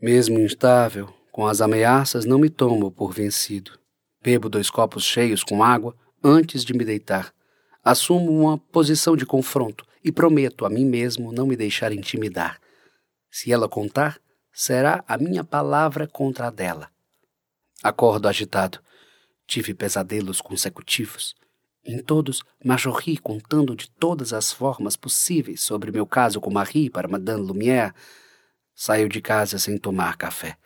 Mesmo 0.00 0.38
instável, 0.38 1.12
com 1.32 1.46
as 1.46 1.60
ameaças, 1.60 2.24
não 2.24 2.38
me 2.38 2.48
tomo 2.48 2.88
por 2.88 3.12
vencido. 3.12 3.72
Bebo 4.22 4.48
dois 4.48 4.70
copos 4.70 5.04
cheios 5.04 5.42
com 5.42 5.62
água 5.62 5.96
antes 6.22 6.64
de 6.64 6.72
me 6.72 6.84
deitar. 6.84 7.34
Assumo 7.82 8.30
uma 8.30 8.58
posição 8.58 9.16
de 9.16 9.26
confronto 9.26 9.84
e 10.04 10.12
prometo 10.12 10.64
a 10.64 10.70
mim 10.70 10.84
mesmo 10.84 11.32
não 11.32 11.46
me 11.46 11.56
deixar 11.56 11.92
intimidar. 11.92 12.60
Se 13.28 13.52
ela 13.52 13.68
contar, 13.68 14.20
será 14.52 15.04
a 15.06 15.18
minha 15.18 15.42
palavra 15.42 16.06
contra 16.06 16.46
a 16.46 16.50
dela. 16.50 16.88
Acordo 17.82 18.28
agitado. 18.28 18.78
Tive 19.48 19.74
pesadelos 19.74 20.40
consecutivos. 20.40 21.34
Em 21.84 21.98
todos, 22.00 22.42
Marjorie 22.64 23.16
contando 23.16 23.74
de 23.74 23.90
todas 23.90 24.32
as 24.32 24.52
formas 24.52 24.96
possíveis 24.96 25.60
sobre 25.60 25.90
meu 25.90 26.06
caso 26.06 26.40
com 26.40 26.50
Marie 26.50 26.88
para 26.88 27.08
Madame 27.08 27.44
Lumière. 27.44 27.94
Saio 28.80 29.08
de 29.08 29.20
casa 29.20 29.58
sem 29.58 29.76
tomar 29.76 30.16
café. 30.16 30.56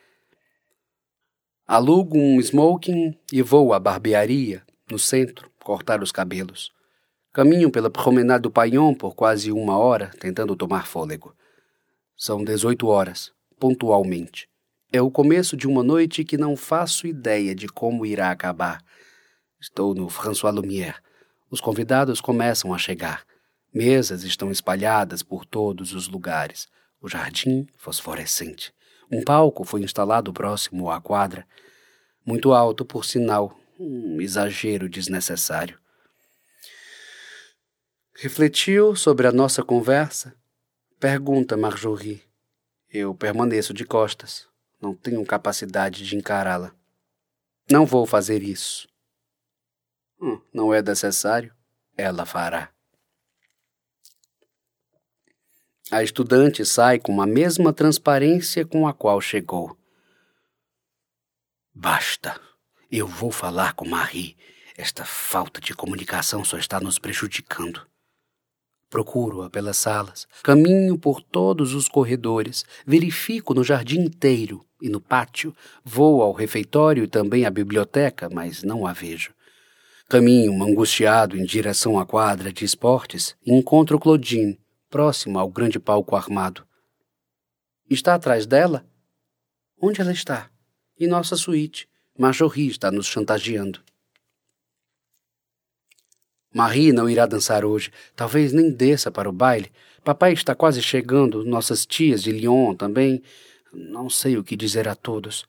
Alugo 1.66 2.18
um 2.18 2.38
smoking 2.38 3.18
e 3.32 3.40
vou 3.40 3.72
à 3.72 3.80
barbearia, 3.80 4.62
no 4.90 4.98
centro, 4.98 5.50
cortar 5.64 6.02
os 6.02 6.12
cabelos. 6.12 6.70
Caminho 7.32 7.70
pela 7.70 7.88
promenade 7.88 8.42
do 8.42 8.50
Paillon 8.50 8.92
por 8.92 9.14
quase 9.14 9.50
uma 9.50 9.78
hora, 9.78 10.10
tentando 10.20 10.54
tomar 10.54 10.86
fôlego. 10.86 11.34
São 12.14 12.44
18 12.44 12.86
horas, 12.86 13.32
pontualmente. 13.58 14.46
É 14.92 15.00
o 15.00 15.10
começo 15.10 15.56
de 15.56 15.66
uma 15.66 15.82
noite 15.82 16.22
que 16.22 16.36
não 16.36 16.54
faço 16.54 17.06
ideia 17.06 17.54
de 17.54 17.66
como 17.66 18.04
irá 18.04 18.30
acabar. 18.30 18.84
Estou 19.58 19.94
no 19.94 20.10
François 20.10 20.54
Lumière. 20.54 20.96
Os 21.50 21.62
convidados 21.62 22.20
começam 22.20 22.74
a 22.74 22.78
chegar. 22.78 23.24
Mesas 23.72 24.22
estão 24.22 24.50
espalhadas 24.50 25.22
por 25.22 25.46
todos 25.46 25.94
os 25.94 26.08
lugares. 26.08 26.68
O 27.02 27.08
jardim 27.08 27.66
fosforescente. 27.76 28.72
Um 29.10 29.24
palco 29.24 29.64
foi 29.64 29.82
instalado 29.82 30.32
próximo 30.32 30.88
à 30.88 31.00
quadra. 31.00 31.46
Muito 32.24 32.52
alto, 32.52 32.84
por 32.84 33.04
sinal. 33.04 33.58
Um 33.78 34.20
exagero 34.20 34.88
desnecessário. 34.88 35.78
Refletiu 38.14 38.94
sobre 38.94 39.26
a 39.26 39.32
nossa 39.32 39.64
conversa 39.64 40.32
Pergunta 41.00 41.56
Marjorie. 41.56 42.22
Eu 42.88 43.12
permaneço 43.12 43.74
de 43.74 43.84
costas. 43.84 44.46
Não 44.80 44.94
tenho 44.94 45.26
capacidade 45.26 46.06
de 46.06 46.16
encará-la. 46.16 46.72
Não 47.68 47.84
vou 47.84 48.06
fazer 48.06 48.42
isso. 48.42 48.88
Hum, 50.20 50.40
não 50.54 50.72
é 50.72 50.80
necessário. 50.80 51.52
Ela 51.96 52.24
fará. 52.24 52.71
A 55.92 56.02
estudante 56.02 56.64
sai 56.64 56.98
com 56.98 57.20
a 57.20 57.26
mesma 57.26 57.70
transparência 57.70 58.64
com 58.64 58.88
a 58.88 58.94
qual 58.94 59.20
chegou. 59.20 59.76
Basta. 61.74 62.40
Eu 62.90 63.06
vou 63.06 63.30
falar 63.30 63.74
com 63.74 63.86
Marie. 63.86 64.34
Esta 64.74 65.04
falta 65.04 65.60
de 65.60 65.74
comunicação 65.74 66.46
só 66.46 66.56
está 66.56 66.80
nos 66.80 66.98
prejudicando. 66.98 67.82
Procuro-a 68.88 69.50
pelas 69.50 69.76
salas, 69.76 70.26
caminho 70.42 70.96
por 70.96 71.20
todos 71.20 71.74
os 71.74 71.88
corredores, 71.88 72.64
verifico 72.86 73.52
no 73.52 73.62
jardim 73.62 74.00
inteiro 74.00 74.64
e 74.80 74.88
no 74.88 74.98
pátio, 74.98 75.54
vou 75.84 76.22
ao 76.22 76.32
refeitório 76.32 77.04
e 77.04 77.06
também 77.06 77.44
à 77.44 77.50
biblioteca, 77.50 78.30
mas 78.32 78.62
não 78.62 78.86
a 78.86 78.94
vejo. 78.94 79.34
Caminho 80.08 80.54
angustiado 80.62 81.36
em 81.36 81.44
direção 81.44 81.98
à 81.98 82.06
quadra 82.06 82.50
de 82.50 82.64
esportes 82.64 83.36
e 83.44 83.52
encontro 83.52 83.98
Claudine, 83.98 84.58
próximo 84.92 85.38
ao 85.38 85.48
grande 85.48 85.80
palco 85.80 86.14
armado. 86.14 86.66
Está 87.88 88.14
atrás 88.14 88.44
dela? 88.44 88.86
Onde 89.80 90.02
ela 90.02 90.12
está? 90.12 90.50
Em 91.00 91.08
nossa 91.08 91.34
suíte. 91.34 91.88
Marjorie 92.16 92.68
está 92.68 92.90
nos 92.92 93.06
chantageando. 93.06 93.82
Marie 96.54 96.92
não 96.92 97.08
irá 97.08 97.24
dançar 97.24 97.64
hoje. 97.64 97.90
Talvez 98.14 98.52
nem 98.52 98.70
desça 98.70 99.10
para 99.10 99.30
o 99.30 99.32
baile. 99.32 99.72
Papai 100.04 100.34
está 100.34 100.54
quase 100.54 100.82
chegando. 100.82 101.42
Nossas 101.42 101.86
tias 101.86 102.22
de 102.22 102.30
Lyon 102.30 102.74
também. 102.74 103.22
Não 103.72 104.10
sei 104.10 104.36
o 104.36 104.44
que 104.44 104.54
dizer 104.54 104.86
a 104.86 104.94
todos. 104.94 105.46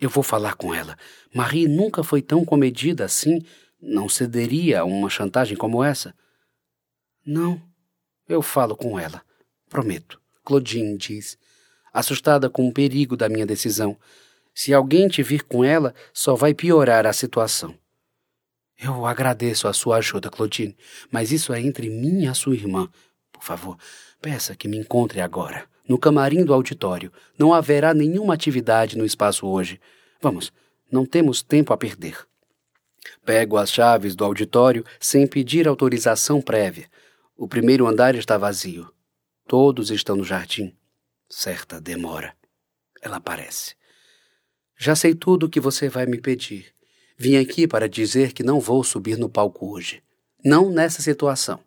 Eu 0.00 0.08
vou 0.08 0.22
falar 0.22 0.54
com 0.54 0.72
ela. 0.72 0.96
Marie 1.34 1.66
nunca 1.66 2.04
foi 2.04 2.22
tão 2.22 2.44
comedida 2.44 3.04
assim. 3.04 3.42
Não 3.82 4.08
cederia 4.08 4.80
a 4.80 4.84
uma 4.84 5.10
chantagem 5.10 5.56
como 5.56 5.82
essa. 5.82 6.14
Não. 7.26 7.73
Eu 8.28 8.40
falo 8.42 8.76
com 8.76 8.98
ela. 8.98 9.22
Prometo. 9.68 10.20
Claudine 10.44 10.96
diz, 10.98 11.38
assustada 11.92 12.50
com 12.50 12.68
o 12.68 12.72
perigo 12.72 13.16
da 13.16 13.28
minha 13.28 13.46
decisão. 13.46 13.96
Se 14.54 14.74
alguém 14.74 15.08
te 15.08 15.22
vir 15.22 15.42
com 15.42 15.64
ela, 15.64 15.94
só 16.12 16.34
vai 16.34 16.54
piorar 16.54 17.06
a 17.06 17.12
situação. 17.12 17.74
Eu 18.78 19.06
agradeço 19.06 19.66
a 19.66 19.72
sua 19.72 19.96
ajuda, 19.96 20.30
Claudine, 20.30 20.76
mas 21.10 21.32
isso 21.32 21.52
é 21.52 21.60
entre 21.60 21.88
mim 21.88 22.24
e 22.24 22.26
a 22.26 22.34
sua 22.34 22.54
irmã. 22.54 22.88
Por 23.32 23.42
favor, 23.42 23.78
peça 24.20 24.54
que 24.54 24.68
me 24.68 24.76
encontre 24.76 25.20
agora, 25.20 25.66
no 25.88 25.98
camarim 25.98 26.44
do 26.44 26.52
auditório. 26.52 27.12
Não 27.38 27.54
haverá 27.54 27.94
nenhuma 27.94 28.34
atividade 28.34 28.98
no 28.98 29.04
espaço 29.04 29.46
hoje. 29.46 29.80
Vamos, 30.20 30.52
não 30.90 31.06
temos 31.06 31.42
tempo 31.42 31.72
a 31.72 31.76
perder. 31.76 32.18
Pego 33.24 33.56
as 33.56 33.70
chaves 33.70 34.14
do 34.14 34.24
auditório 34.24 34.84
sem 35.00 35.26
pedir 35.26 35.66
autorização 35.68 36.40
prévia. 36.40 36.88
O 37.36 37.48
primeiro 37.48 37.86
andar 37.88 38.14
está 38.14 38.38
vazio. 38.38 38.88
Todos 39.46 39.90
estão 39.90 40.14
no 40.14 40.22
jardim. 40.22 40.72
Certa 41.28 41.80
demora. 41.80 42.34
Ela 43.02 43.16
aparece. 43.16 43.74
Já 44.76 44.94
sei 44.94 45.14
tudo 45.14 45.46
o 45.46 45.48
que 45.48 45.58
você 45.58 45.88
vai 45.88 46.06
me 46.06 46.20
pedir. 46.20 46.72
Vim 47.18 47.36
aqui 47.36 47.66
para 47.66 47.88
dizer 47.88 48.32
que 48.32 48.44
não 48.44 48.60
vou 48.60 48.84
subir 48.84 49.18
no 49.18 49.28
palco 49.28 49.72
hoje. 49.72 50.00
Não 50.44 50.70
nessa 50.70 51.02
situação. 51.02 51.58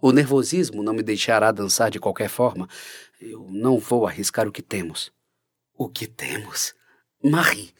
O 0.00 0.10
nervosismo 0.10 0.82
não 0.82 0.94
me 0.94 1.02
deixará 1.02 1.52
dançar 1.52 1.90
de 1.90 2.00
qualquer 2.00 2.30
forma. 2.30 2.66
Eu 3.20 3.46
não 3.50 3.78
vou 3.78 4.06
arriscar 4.06 4.48
o 4.48 4.52
que 4.52 4.62
temos. 4.62 5.12
O 5.74 5.86
que 5.86 6.06
temos? 6.06 6.74
Marie, 7.22 7.74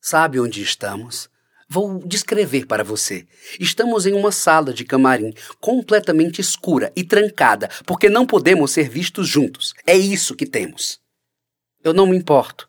sabe 0.00 0.40
onde 0.40 0.60
estamos? 0.62 1.30
Vou 1.74 2.02
descrever 2.04 2.66
para 2.66 2.84
você. 2.84 3.24
Estamos 3.58 4.04
em 4.04 4.12
uma 4.12 4.30
sala 4.30 4.74
de 4.74 4.84
camarim 4.84 5.32
completamente 5.58 6.38
escura 6.38 6.92
e 6.94 7.02
trancada, 7.02 7.70
porque 7.86 8.10
não 8.10 8.26
podemos 8.26 8.72
ser 8.72 8.90
vistos 8.90 9.26
juntos. 9.26 9.72
É 9.86 9.96
isso 9.96 10.36
que 10.36 10.44
temos. 10.44 11.00
Eu 11.82 11.94
não 11.94 12.06
me 12.06 12.14
importo. 12.14 12.68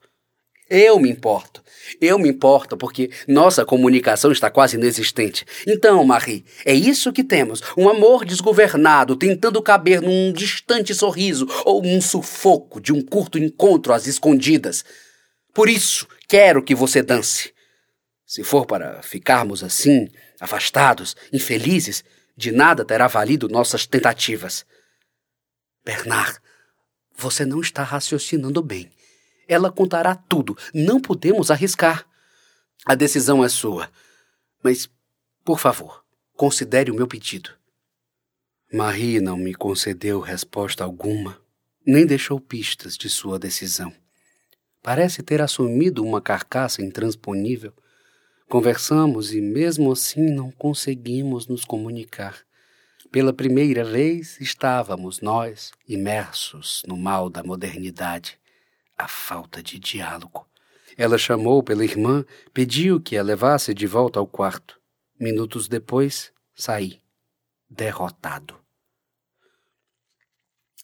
Eu 0.69 1.01
me 1.01 1.10
importo. 1.10 1.62
Eu 2.00 2.17
me 2.17 2.29
importo 2.29 2.77
porque 2.77 3.10
nossa 3.27 3.65
comunicação 3.65 4.31
está 4.31 4.50
quase 4.50 4.77
inexistente. 4.77 5.45
Então, 5.67 6.01
Marie, 6.05 6.45
é 6.63 6.74
isso 6.74 7.12
que 7.12 7.25
temos: 7.25 7.62
um 7.77 7.89
amor 7.89 8.24
desgovernado 8.24 9.17
tentando 9.17 9.62
caber 9.62 10.01
num 10.01 10.31
distante 10.31 10.95
sorriso 10.95 11.45
ou 11.65 11.86
um 11.86 12.00
sufoco 12.00 12.79
de 12.79 12.93
um 12.93 13.01
curto 13.01 13.38
encontro 13.38 13.91
às 13.91 14.07
escondidas. 14.07 14.86
Por 15.53 15.67
isso, 15.67 16.07
quero 16.25 16.63
que 16.63 16.74
você 16.74 17.03
dance. 17.03 17.52
Se 18.34 18.44
for 18.44 18.66
para 18.66 19.00
ficarmos 19.04 19.63
assim, 19.63 20.10
afastados, 20.40 21.16
infelizes, 21.32 22.04
de 22.36 22.52
nada 22.52 22.84
terá 22.84 23.06
valido 23.06 23.48
nossas 23.48 23.86
tentativas. 23.86 24.66
Bernard, 25.86 26.40
você 27.16 27.46
não 27.46 27.62
está 27.62 27.84
raciocinando 27.84 28.60
bem. 28.63 28.90
Ela 29.48 29.72
contará 29.72 30.16
tudo. 30.16 30.58
Não 30.74 31.00
podemos 31.00 31.52
arriscar. 31.52 32.08
A 32.88 32.96
decisão 32.96 33.46
é 33.46 33.50
sua. 33.50 33.88
Mas, 34.63 34.89
por 35.46 35.60
favor, 35.60 36.04
considere 36.36 36.89
o 36.89 36.96
meu 36.96 37.06
pedido. 37.06 37.52
Marie 38.74 39.22
não 39.22 39.38
me 39.38 39.54
concedeu 39.54 40.19
resposta 40.19 40.84
alguma, 40.84 41.39
nem 41.86 42.04
deixou 42.04 42.39
pistas 42.39 42.98
de 42.98 43.12
sua 43.12 43.38
decisão. 43.38 43.93
Parece 44.82 45.22
ter 45.22 45.39
assumido 45.39 46.04
uma 46.04 46.19
carcaça 46.19 46.82
intransponível. 46.82 47.72
Conversamos 48.49 49.34
e, 49.34 49.41
mesmo 49.41 49.91
assim, 49.91 50.29
não 50.29 50.51
conseguimos 50.51 51.47
nos 51.47 51.65
comunicar. 51.65 52.38
Pela 53.12 53.34
primeira 53.34 53.84
vez, 53.84 54.39
estávamos 54.41 55.21
nós 55.21 55.71
imersos 55.88 56.84
no 56.88 56.97
mal 56.97 57.29
da 57.29 57.43
modernidade 57.43 58.39
a 58.97 59.08
falta 59.08 59.62
de 59.62 59.79
diálogo. 59.79 60.47
Ela 60.97 61.17
chamou 61.17 61.63
pela 61.63 61.84
irmã, 61.84 62.23
pediu 62.53 63.01
que 63.01 63.17
a 63.17 63.23
levasse 63.23 63.73
de 63.73 63.88
volta 63.88 64.19
ao 64.19 64.27
quarto. 64.27 64.79
Minutos 65.19 65.67
depois, 65.67 66.32
saí, 66.56 67.01
derrotado. 67.69 68.56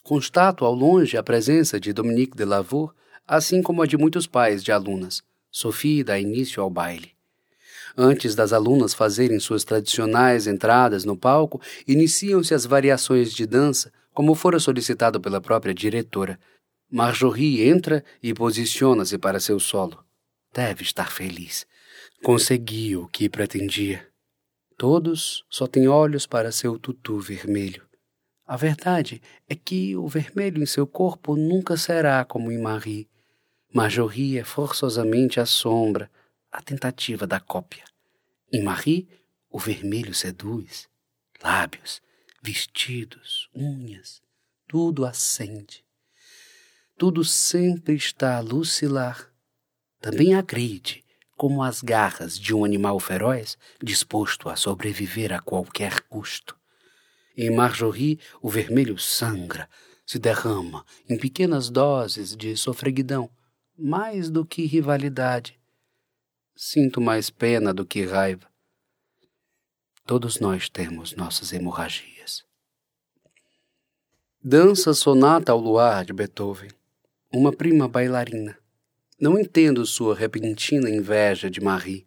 Constato 0.02 0.64
ao 0.64 0.74
longe 0.74 1.16
a 1.16 1.22
presença 1.22 1.78
de 1.78 1.92
Dominique 1.92 2.36
de 2.36 2.44
Lavour, 2.44 2.94
assim 3.26 3.62
como 3.62 3.82
a 3.82 3.86
de 3.86 3.96
muitos 3.96 4.26
pais 4.26 4.64
de 4.64 4.72
alunas. 4.72 5.22
Sophie 5.50 6.02
dá 6.02 6.18
início 6.18 6.62
ao 6.62 6.70
baile. 6.70 7.12
Antes 8.02 8.34
das 8.34 8.50
alunas 8.54 8.94
fazerem 8.94 9.38
suas 9.38 9.62
tradicionais 9.62 10.46
entradas 10.46 11.04
no 11.04 11.14
palco, 11.14 11.60
iniciam-se 11.86 12.54
as 12.54 12.64
variações 12.64 13.30
de 13.30 13.44
dança, 13.44 13.92
como 14.14 14.34
fora 14.34 14.58
solicitado 14.58 15.20
pela 15.20 15.38
própria 15.38 15.74
diretora, 15.74 16.38
Marjorie 16.90 17.68
entra 17.68 18.02
e 18.22 18.32
posiciona-se 18.32 19.18
para 19.18 19.38
seu 19.38 19.60
solo. 19.60 20.02
Deve 20.50 20.82
estar 20.82 21.12
feliz. 21.12 21.66
Conseguiu 22.24 23.02
o 23.02 23.06
que 23.06 23.28
pretendia. 23.28 24.08
Todos 24.78 25.44
só 25.50 25.66
têm 25.66 25.86
olhos 25.86 26.26
para 26.26 26.50
seu 26.50 26.78
tutu 26.78 27.20
vermelho. 27.20 27.82
A 28.46 28.56
verdade 28.56 29.20
é 29.46 29.54
que 29.54 29.94
o 29.94 30.08
vermelho 30.08 30.62
em 30.62 30.66
seu 30.66 30.86
corpo 30.86 31.36
nunca 31.36 31.76
será 31.76 32.24
como 32.24 32.50
em 32.50 32.58
Marie. 32.58 33.10
Marjorie 33.74 34.38
é 34.38 34.42
forçosamente 34.42 35.38
a 35.38 35.44
sombra, 35.44 36.10
a 36.50 36.62
tentativa 36.62 37.26
da 37.26 37.38
cópia. 37.38 37.89
Em 38.52 38.62
Marie, 38.62 39.08
o 39.50 39.58
vermelho 39.58 40.14
seduz. 40.14 40.88
Lábios, 41.42 42.02
vestidos, 42.42 43.48
unhas, 43.54 44.22
tudo 44.68 45.04
acende 45.04 45.84
tudo 47.00 47.24
sempre 47.24 47.94
está 47.94 48.36
a 48.36 48.40
lucilar. 48.40 49.32
Também 50.02 50.34
agride, 50.34 51.02
como 51.34 51.62
as 51.62 51.80
garras 51.80 52.38
de 52.38 52.54
um 52.54 52.62
animal 52.62 53.00
feroz 53.00 53.56
disposto 53.82 54.50
a 54.50 54.54
sobreviver 54.54 55.32
a 55.32 55.40
qualquer 55.40 56.02
custo. 56.02 56.54
Em 57.34 57.48
Marjorie, 57.48 58.20
o 58.42 58.50
vermelho 58.50 58.98
sangra, 58.98 59.66
se 60.04 60.18
derrama 60.18 60.84
em 61.08 61.16
pequenas 61.16 61.70
doses 61.70 62.36
de 62.36 62.54
sofreguidão, 62.54 63.30
mais 63.78 64.28
do 64.28 64.44
que 64.44 64.66
rivalidade. 64.66 65.58
Sinto 66.62 67.00
mais 67.00 67.30
pena 67.30 67.72
do 67.72 67.86
que 67.86 68.04
raiva. 68.04 68.46
Todos 70.04 70.38
nós 70.38 70.68
temos 70.68 71.16
nossas 71.16 71.54
hemorragias. 71.54 72.44
Dança 74.44 74.92
Sonata 74.92 75.52
ao 75.52 75.58
Luar 75.58 76.04
de 76.04 76.12
Beethoven 76.12 76.68
uma 77.32 77.50
prima 77.50 77.88
bailarina. 77.88 78.58
Não 79.18 79.38
entendo 79.38 79.86
sua 79.86 80.14
repentina 80.14 80.90
inveja 80.90 81.48
de 81.48 81.62
Marie. 81.62 82.06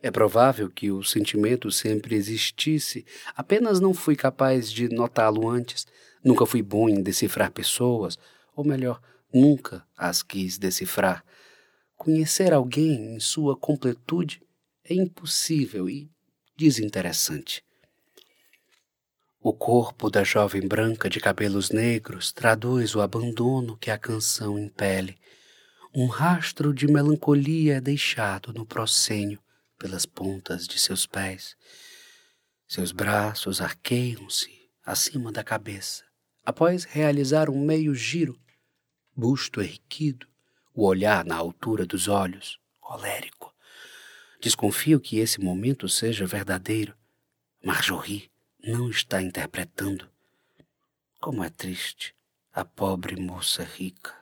É 0.00 0.10
provável 0.10 0.70
que 0.70 0.90
o 0.90 1.04
sentimento 1.04 1.70
sempre 1.70 2.14
existisse, 2.14 3.04
apenas 3.36 3.80
não 3.80 3.92
fui 3.92 4.16
capaz 4.16 4.72
de 4.72 4.88
notá-lo 4.88 5.46
antes. 5.46 5.86
Nunca 6.24 6.46
fui 6.46 6.62
bom 6.62 6.88
em 6.88 7.02
decifrar 7.02 7.52
pessoas, 7.52 8.18
ou 8.56 8.64
melhor, 8.64 8.98
nunca 9.30 9.86
as 9.94 10.22
quis 10.22 10.56
decifrar. 10.56 11.22
Conhecer 12.00 12.54
alguém 12.54 13.14
em 13.14 13.20
sua 13.20 13.54
completude 13.54 14.42
é 14.82 14.94
impossível 14.94 15.86
e 15.86 16.10
desinteressante. 16.56 17.62
O 19.38 19.52
corpo 19.52 20.08
da 20.08 20.24
jovem 20.24 20.66
branca 20.66 21.10
de 21.10 21.20
cabelos 21.20 21.68
negros 21.68 22.32
traduz 22.32 22.94
o 22.94 23.02
abandono 23.02 23.76
que 23.76 23.90
a 23.90 23.98
canção 23.98 24.58
impele. 24.58 25.18
Um 25.94 26.06
rastro 26.06 26.72
de 26.72 26.86
melancolia 26.86 27.76
é 27.76 27.80
deixado 27.82 28.50
no 28.54 28.64
proscênio 28.64 29.38
pelas 29.78 30.06
pontas 30.06 30.66
de 30.66 30.78
seus 30.78 31.04
pés. 31.04 31.54
Seus 32.66 32.92
braços 32.92 33.60
arqueiam-se 33.60 34.70
acima 34.82 35.30
da 35.30 35.44
cabeça, 35.44 36.02
após 36.46 36.84
realizar 36.84 37.50
um 37.50 37.62
meio 37.62 37.94
giro, 37.94 38.40
busto 39.14 39.60
erguido, 39.60 40.30
o 40.74 40.86
olhar 40.86 41.24
na 41.24 41.36
altura 41.36 41.84
dos 41.84 42.08
olhos, 42.08 42.58
colérico. 42.80 43.52
Desconfio 44.40 44.98
que 44.98 45.18
esse 45.18 45.40
momento 45.40 45.88
seja 45.88 46.24
verdadeiro. 46.24 46.94
Marjorie 47.62 48.30
não 48.62 48.88
está 48.88 49.20
interpretando. 49.20 50.08
Como 51.20 51.44
é 51.44 51.50
triste 51.50 52.14
a 52.52 52.64
pobre 52.64 53.16
moça 53.16 53.62
rica. 53.62 54.12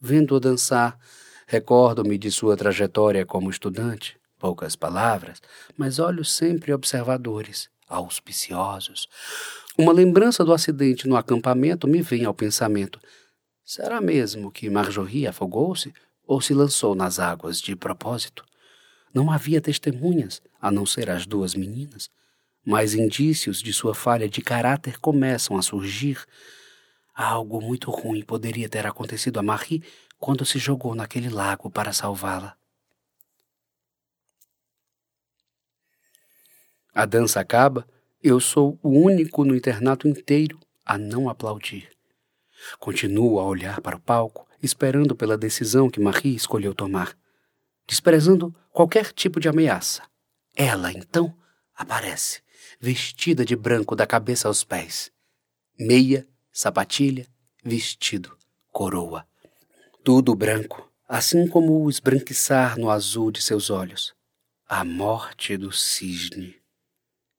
Vendo-a 0.00 0.38
dançar, 0.38 0.98
recordo-me 1.46 2.18
de 2.18 2.30
sua 2.30 2.56
trajetória 2.56 3.24
como 3.24 3.50
estudante, 3.50 4.18
poucas 4.38 4.74
palavras, 4.74 5.40
mas 5.76 5.98
olhos 5.98 6.32
sempre 6.32 6.72
observadores, 6.72 7.70
auspiciosos. 7.88 9.08
Uma 9.78 9.92
lembrança 9.92 10.44
do 10.44 10.52
acidente 10.52 11.06
no 11.06 11.16
acampamento 11.16 11.86
me 11.86 12.02
vem 12.02 12.24
ao 12.24 12.34
pensamento. 12.34 13.00
Será 13.72 14.00
mesmo 14.00 14.50
que 14.50 14.68
Marjorie 14.68 15.28
afogou-se 15.28 15.94
ou 16.26 16.40
se 16.40 16.52
lançou 16.52 16.92
nas 16.92 17.20
águas 17.20 17.60
de 17.60 17.76
propósito? 17.76 18.44
Não 19.14 19.30
havia 19.30 19.60
testemunhas, 19.60 20.42
a 20.60 20.72
não 20.72 20.84
ser 20.84 21.08
as 21.08 21.24
duas 21.24 21.54
meninas, 21.54 22.10
mas 22.66 22.94
indícios 22.94 23.62
de 23.62 23.72
sua 23.72 23.94
falha 23.94 24.28
de 24.28 24.42
caráter 24.42 24.98
começam 24.98 25.56
a 25.56 25.62
surgir. 25.62 26.18
Algo 27.14 27.60
muito 27.60 27.92
ruim 27.92 28.24
poderia 28.24 28.68
ter 28.68 28.84
acontecido 28.88 29.38
a 29.38 29.42
Marie 29.44 29.84
quando 30.18 30.44
se 30.44 30.58
jogou 30.58 30.96
naquele 30.96 31.28
lago 31.28 31.70
para 31.70 31.92
salvá-la. 31.92 32.56
A 36.92 37.06
dança 37.06 37.38
acaba, 37.38 37.86
eu 38.20 38.40
sou 38.40 38.80
o 38.82 38.88
único 38.88 39.44
no 39.44 39.54
internato 39.54 40.08
inteiro 40.08 40.58
a 40.84 40.98
não 40.98 41.28
aplaudir. 41.28 41.99
Continuo 42.78 43.38
a 43.38 43.44
olhar 43.44 43.80
para 43.80 43.96
o 43.96 44.00
palco, 44.00 44.46
esperando 44.62 45.14
pela 45.14 45.38
decisão 45.38 45.90
que 45.90 46.00
Marie 46.00 46.34
escolheu 46.34 46.74
tomar, 46.74 47.16
desprezando 47.86 48.54
qualquer 48.70 49.12
tipo 49.12 49.40
de 49.40 49.48
ameaça. 49.48 50.02
Ela, 50.54 50.92
então, 50.92 51.34
aparece, 51.74 52.42
vestida 52.78 53.44
de 53.44 53.56
branco 53.56 53.96
da 53.96 54.06
cabeça 54.06 54.48
aos 54.48 54.62
pés. 54.64 55.10
Meia, 55.78 56.26
sapatilha, 56.52 57.26
vestido, 57.64 58.36
coroa. 58.70 59.26
Tudo 60.04 60.34
branco, 60.34 60.90
assim 61.08 61.46
como 61.46 61.82
o 61.82 61.90
esbranquiçar 61.90 62.78
no 62.78 62.90
azul 62.90 63.30
de 63.30 63.42
seus 63.42 63.70
olhos. 63.70 64.14
A 64.66 64.84
morte 64.84 65.56
do 65.56 65.72
cisne. 65.72 66.60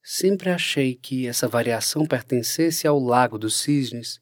Sempre 0.04 0.50
achei 0.50 0.96
que 0.96 1.28
essa 1.28 1.48
variação 1.48 2.06
pertencesse 2.06 2.88
ao 2.88 3.00
Lago 3.00 3.38
dos 3.38 3.56
Cisnes. 3.62 4.20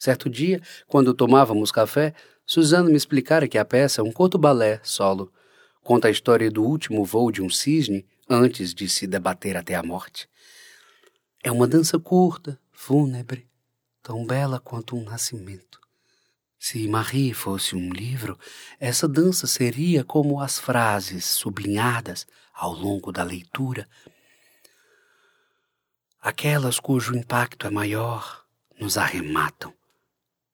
Certo 0.00 0.30
dia, 0.30 0.62
quando 0.88 1.12
tomávamos 1.12 1.70
café, 1.70 2.14
Suzano 2.46 2.88
me 2.88 2.96
explicara 2.96 3.46
que 3.46 3.58
a 3.58 3.66
peça 3.66 4.00
é 4.00 4.04
um 4.04 4.10
curto 4.10 4.38
balé 4.38 4.80
solo. 4.82 5.30
Conta 5.82 6.08
a 6.08 6.10
história 6.10 6.50
do 6.50 6.64
último 6.64 7.04
voo 7.04 7.30
de 7.30 7.42
um 7.42 7.50
cisne 7.50 8.06
antes 8.26 8.72
de 8.72 8.88
se 8.88 9.06
debater 9.06 9.58
até 9.58 9.74
a 9.74 9.82
morte. 9.82 10.26
É 11.44 11.52
uma 11.52 11.68
dança 11.68 11.98
curta, 11.98 12.58
fúnebre, 12.72 13.46
tão 14.02 14.24
bela 14.24 14.58
quanto 14.58 14.96
um 14.96 15.04
nascimento. 15.04 15.78
Se 16.58 16.88
Marie 16.88 17.34
fosse 17.34 17.76
um 17.76 17.92
livro, 17.92 18.38
essa 18.78 19.06
dança 19.06 19.46
seria 19.46 20.02
como 20.02 20.40
as 20.40 20.58
frases 20.58 21.26
sublinhadas 21.26 22.26
ao 22.54 22.72
longo 22.72 23.12
da 23.12 23.22
leitura. 23.22 23.86
Aquelas 26.22 26.80
cujo 26.80 27.14
impacto 27.14 27.66
é 27.66 27.70
maior 27.70 28.46
nos 28.78 28.96
arrematam 28.96 29.74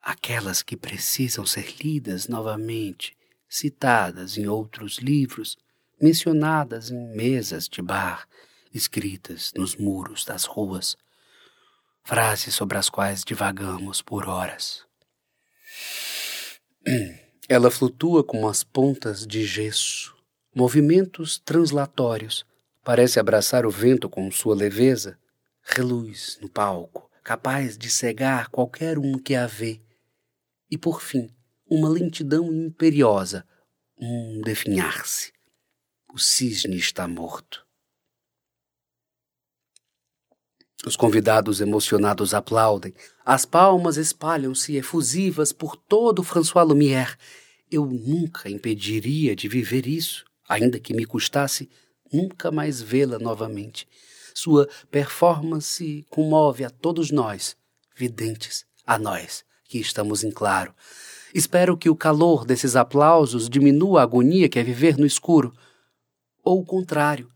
aquelas 0.07 0.63
que 0.63 0.77
precisam 0.77 1.45
ser 1.45 1.75
lidas 1.83 2.29
novamente, 2.29 3.13
citadas 3.49 4.37
em 4.37 4.47
outros 4.47 4.99
livros, 4.99 5.57
mencionadas 6.01 6.89
em 6.89 7.13
mesas 7.13 7.67
de 7.67 7.81
bar, 7.81 8.25
escritas 8.73 9.51
nos 9.53 9.75
muros 9.75 10.23
das 10.23 10.45
ruas, 10.45 10.95
frases 12.05 12.55
sobre 12.55 12.77
as 12.77 12.89
quais 12.89 13.25
divagamos 13.25 14.01
por 14.01 14.29
horas. 14.29 14.85
Ela 17.49 17.69
flutua 17.69 18.23
como 18.23 18.47
as 18.47 18.63
pontas 18.63 19.27
de 19.27 19.45
gesso, 19.45 20.15
movimentos 20.55 21.37
translatórios, 21.37 22.45
parece 22.81 23.19
abraçar 23.19 23.65
o 23.65 23.69
vento 23.69 24.07
com 24.07 24.31
sua 24.31 24.55
leveza, 24.55 25.19
reluz 25.61 26.39
no 26.41 26.47
palco, 26.47 27.11
capaz 27.25 27.77
de 27.77 27.89
cegar 27.89 28.47
qualquer 28.47 28.97
um 28.97 29.19
que 29.19 29.35
a 29.35 29.45
vê 29.45 29.81
e, 30.69 30.77
por 30.77 31.01
fim, 31.01 31.29
uma 31.69 31.89
lentidão 31.89 32.53
imperiosa, 32.53 33.45
um 33.97 34.41
definhar-se. 34.41 35.33
O 36.13 36.17
cisne 36.17 36.77
está 36.77 37.07
morto. 37.07 37.65
Os 40.85 40.95
convidados 40.95 41.59
emocionados 41.59 42.33
aplaudem, 42.33 42.93
as 43.25 43.45
palmas 43.45 43.97
espalham-se 43.97 44.75
efusivas 44.75 45.51
por 45.51 45.75
todo 45.75 46.23
François 46.23 46.65
Lumière. 46.65 47.17
Eu 47.69 47.85
nunca 47.85 48.49
impediria 48.49 49.35
de 49.35 49.47
viver 49.47 49.87
isso, 49.87 50.23
ainda 50.47 50.79
que 50.79 50.93
me 50.93 51.05
custasse 51.05 51.69
nunca 52.13 52.51
mais 52.51 52.81
vê-la 52.81 53.19
novamente. 53.19 53.87
Sua 54.33 54.69
performance 54.89 56.05
comove 56.09 56.63
a 56.63 56.69
todos 56.69 57.11
nós, 57.11 57.57
videntes, 57.95 58.65
a 58.85 58.97
nós, 58.99 59.43
que 59.67 59.79
estamos 59.79 60.23
em 60.23 60.31
claro. 60.31 60.73
Espero 61.33 61.77
que 61.77 61.89
o 61.89 61.95
calor 61.95 62.45
desses 62.45 62.75
aplausos 62.75 63.49
diminua 63.49 63.99
a 63.99 64.03
agonia 64.03 64.47
que 64.47 64.57
é 64.57 64.63
viver 64.63 64.97
no 64.97 65.05
escuro. 65.05 65.53
Ou 66.43 66.61
o 66.61 66.65
contrário, 66.65 67.29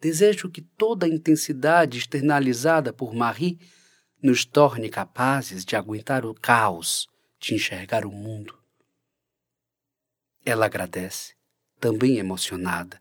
desejo 0.00 0.50
que 0.50 0.60
toda 0.60 1.06
a 1.06 1.08
intensidade 1.08 1.98
externalizada 1.98 2.92
por 2.92 3.14
Marie 3.14 3.58
nos 4.22 4.44
torne 4.44 4.88
capazes 4.88 5.64
de 5.64 5.76
aguentar 5.76 6.26
o 6.26 6.34
caos, 6.34 7.08
de 7.38 7.54
enxergar 7.54 8.04
o 8.04 8.10
mundo. 8.10 8.58
Ela 10.44 10.66
agradece, 10.66 11.34
também 11.78 12.18
emocionada. 12.18 13.00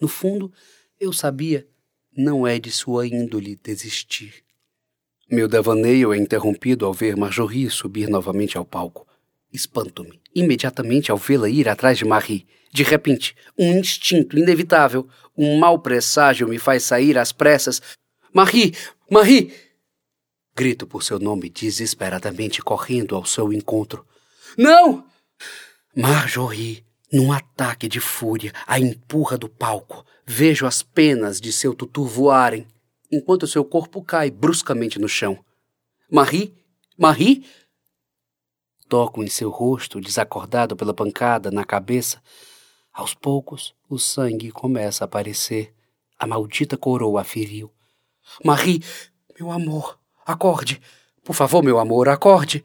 No 0.00 0.08
fundo, 0.08 0.52
eu 0.98 1.12
sabia, 1.12 1.68
não 2.16 2.46
é 2.46 2.58
de 2.58 2.72
sua 2.72 3.06
índole 3.06 3.56
desistir. 3.56 4.45
Meu 5.28 5.48
devaneio 5.48 6.12
é 6.12 6.16
interrompido 6.16 6.86
ao 6.86 6.92
ver 6.92 7.16
Marjorie 7.16 7.68
subir 7.68 8.08
novamente 8.08 8.56
ao 8.56 8.64
palco. 8.64 9.04
Espanto-me 9.52 10.20
imediatamente 10.32 11.10
ao 11.10 11.16
vê-la 11.16 11.48
ir 11.48 11.68
atrás 11.68 11.98
de 11.98 12.04
Marie. 12.04 12.46
De 12.72 12.84
repente, 12.84 13.34
um 13.58 13.78
instinto 13.78 14.38
inevitável, 14.38 15.08
um 15.36 15.58
mau 15.58 15.80
presságio 15.80 16.46
me 16.46 16.58
faz 16.58 16.84
sair 16.84 17.18
às 17.18 17.32
pressas. 17.32 17.82
Marie! 18.32 18.72
Marie! 19.10 19.52
Grito 20.54 20.86
por 20.86 21.02
seu 21.02 21.18
nome 21.18 21.48
desesperadamente, 21.48 22.62
correndo 22.62 23.16
ao 23.16 23.24
seu 23.24 23.52
encontro. 23.52 24.06
Não! 24.56 25.04
Marjorie, 25.94 26.84
num 27.12 27.32
ataque 27.32 27.88
de 27.88 27.98
fúria, 27.98 28.52
a 28.64 28.78
empurra 28.78 29.36
do 29.36 29.48
palco. 29.48 30.04
Vejo 30.24 30.66
as 30.66 30.82
penas 30.82 31.40
de 31.40 31.50
seu 31.52 31.74
tutu 31.74 32.04
voarem 32.04 32.66
enquanto 33.10 33.46
seu 33.46 33.64
corpo 33.64 34.02
cai 34.02 34.30
bruscamente 34.30 34.98
no 34.98 35.08
chão. 35.08 35.38
Marie? 36.10 36.54
Marie? 36.98 37.44
Toco 38.88 39.22
em 39.22 39.28
seu 39.28 39.50
rosto, 39.50 40.00
desacordado 40.00 40.76
pela 40.76 40.94
pancada 40.94 41.50
na 41.50 41.64
cabeça. 41.64 42.22
Aos 42.92 43.14
poucos, 43.14 43.74
o 43.88 43.98
sangue 43.98 44.50
começa 44.50 45.04
a 45.04 45.06
aparecer. 45.06 45.74
A 46.18 46.26
maldita 46.26 46.76
coroa 46.76 47.24
feriu. 47.24 47.70
Marie, 48.44 48.82
meu 49.38 49.50
amor, 49.50 49.98
acorde. 50.24 50.80
Por 51.22 51.34
favor, 51.34 51.62
meu 51.62 51.78
amor, 51.78 52.08
acorde. 52.08 52.64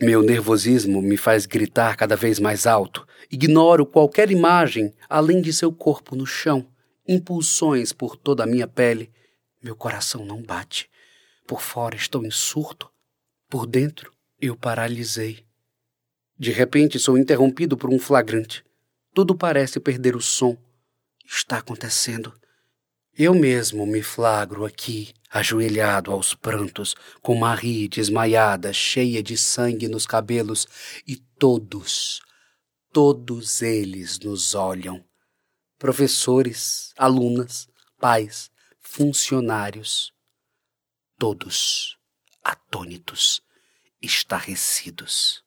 Meu 0.00 0.22
nervosismo 0.22 1.02
me 1.02 1.16
faz 1.16 1.46
gritar 1.46 1.96
cada 1.96 2.16
vez 2.16 2.38
mais 2.40 2.66
alto. 2.66 3.06
Ignoro 3.30 3.84
qualquer 3.84 4.30
imagem 4.30 4.92
além 5.08 5.40
de 5.40 5.52
seu 5.52 5.72
corpo 5.72 6.16
no 6.16 6.26
chão, 6.26 6.66
impulsões 7.06 7.92
por 7.92 8.16
toda 8.16 8.44
a 8.44 8.46
minha 8.46 8.66
pele. 8.66 9.12
Meu 9.62 9.76
coração 9.76 10.24
não 10.24 10.42
bate. 10.42 10.90
Por 11.46 11.60
fora 11.60 11.94
estou 11.94 12.24
em 12.24 12.30
surto. 12.30 12.90
Por 13.48 13.66
dentro 13.66 14.12
eu 14.40 14.56
paralisei. 14.56 15.46
De 16.36 16.50
repente 16.50 16.98
sou 16.98 17.16
interrompido 17.16 17.76
por 17.76 17.88
um 17.88 17.98
flagrante. 17.98 18.64
Tudo 19.14 19.36
parece 19.36 19.78
perder 19.78 20.16
o 20.16 20.20
som. 20.20 20.56
Está 21.24 21.58
acontecendo. 21.58 22.34
Eu 23.16 23.34
mesmo 23.34 23.86
me 23.86 24.02
flagro 24.02 24.64
aqui, 24.64 25.12
ajoelhado 25.30 26.10
aos 26.10 26.34
prantos, 26.34 26.96
com 27.20 27.34
Marie 27.34 27.86
desmaiada, 27.86 28.72
cheia 28.72 29.22
de 29.22 29.36
sangue 29.36 29.86
nos 29.86 30.06
cabelos, 30.06 30.66
e 31.06 31.16
todos, 31.16 32.22
todos 32.90 33.60
eles 33.60 34.18
nos 34.18 34.54
olham. 34.54 35.04
Professores, 35.78 36.94
alunas, 36.96 37.68
pais, 38.00 38.50
funcionários, 38.92 40.12
todos 41.18 41.98
atônitos, 42.44 43.40
estarrecidos. 44.02 45.42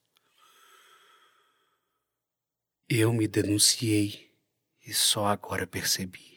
Eu 2.89 3.13
me 3.13 3.27
denunciei 3.27 4.35
e 4.83 4.91
só 4.95 5.27
agora 5.27 5.67
percebi. 5.67 6.34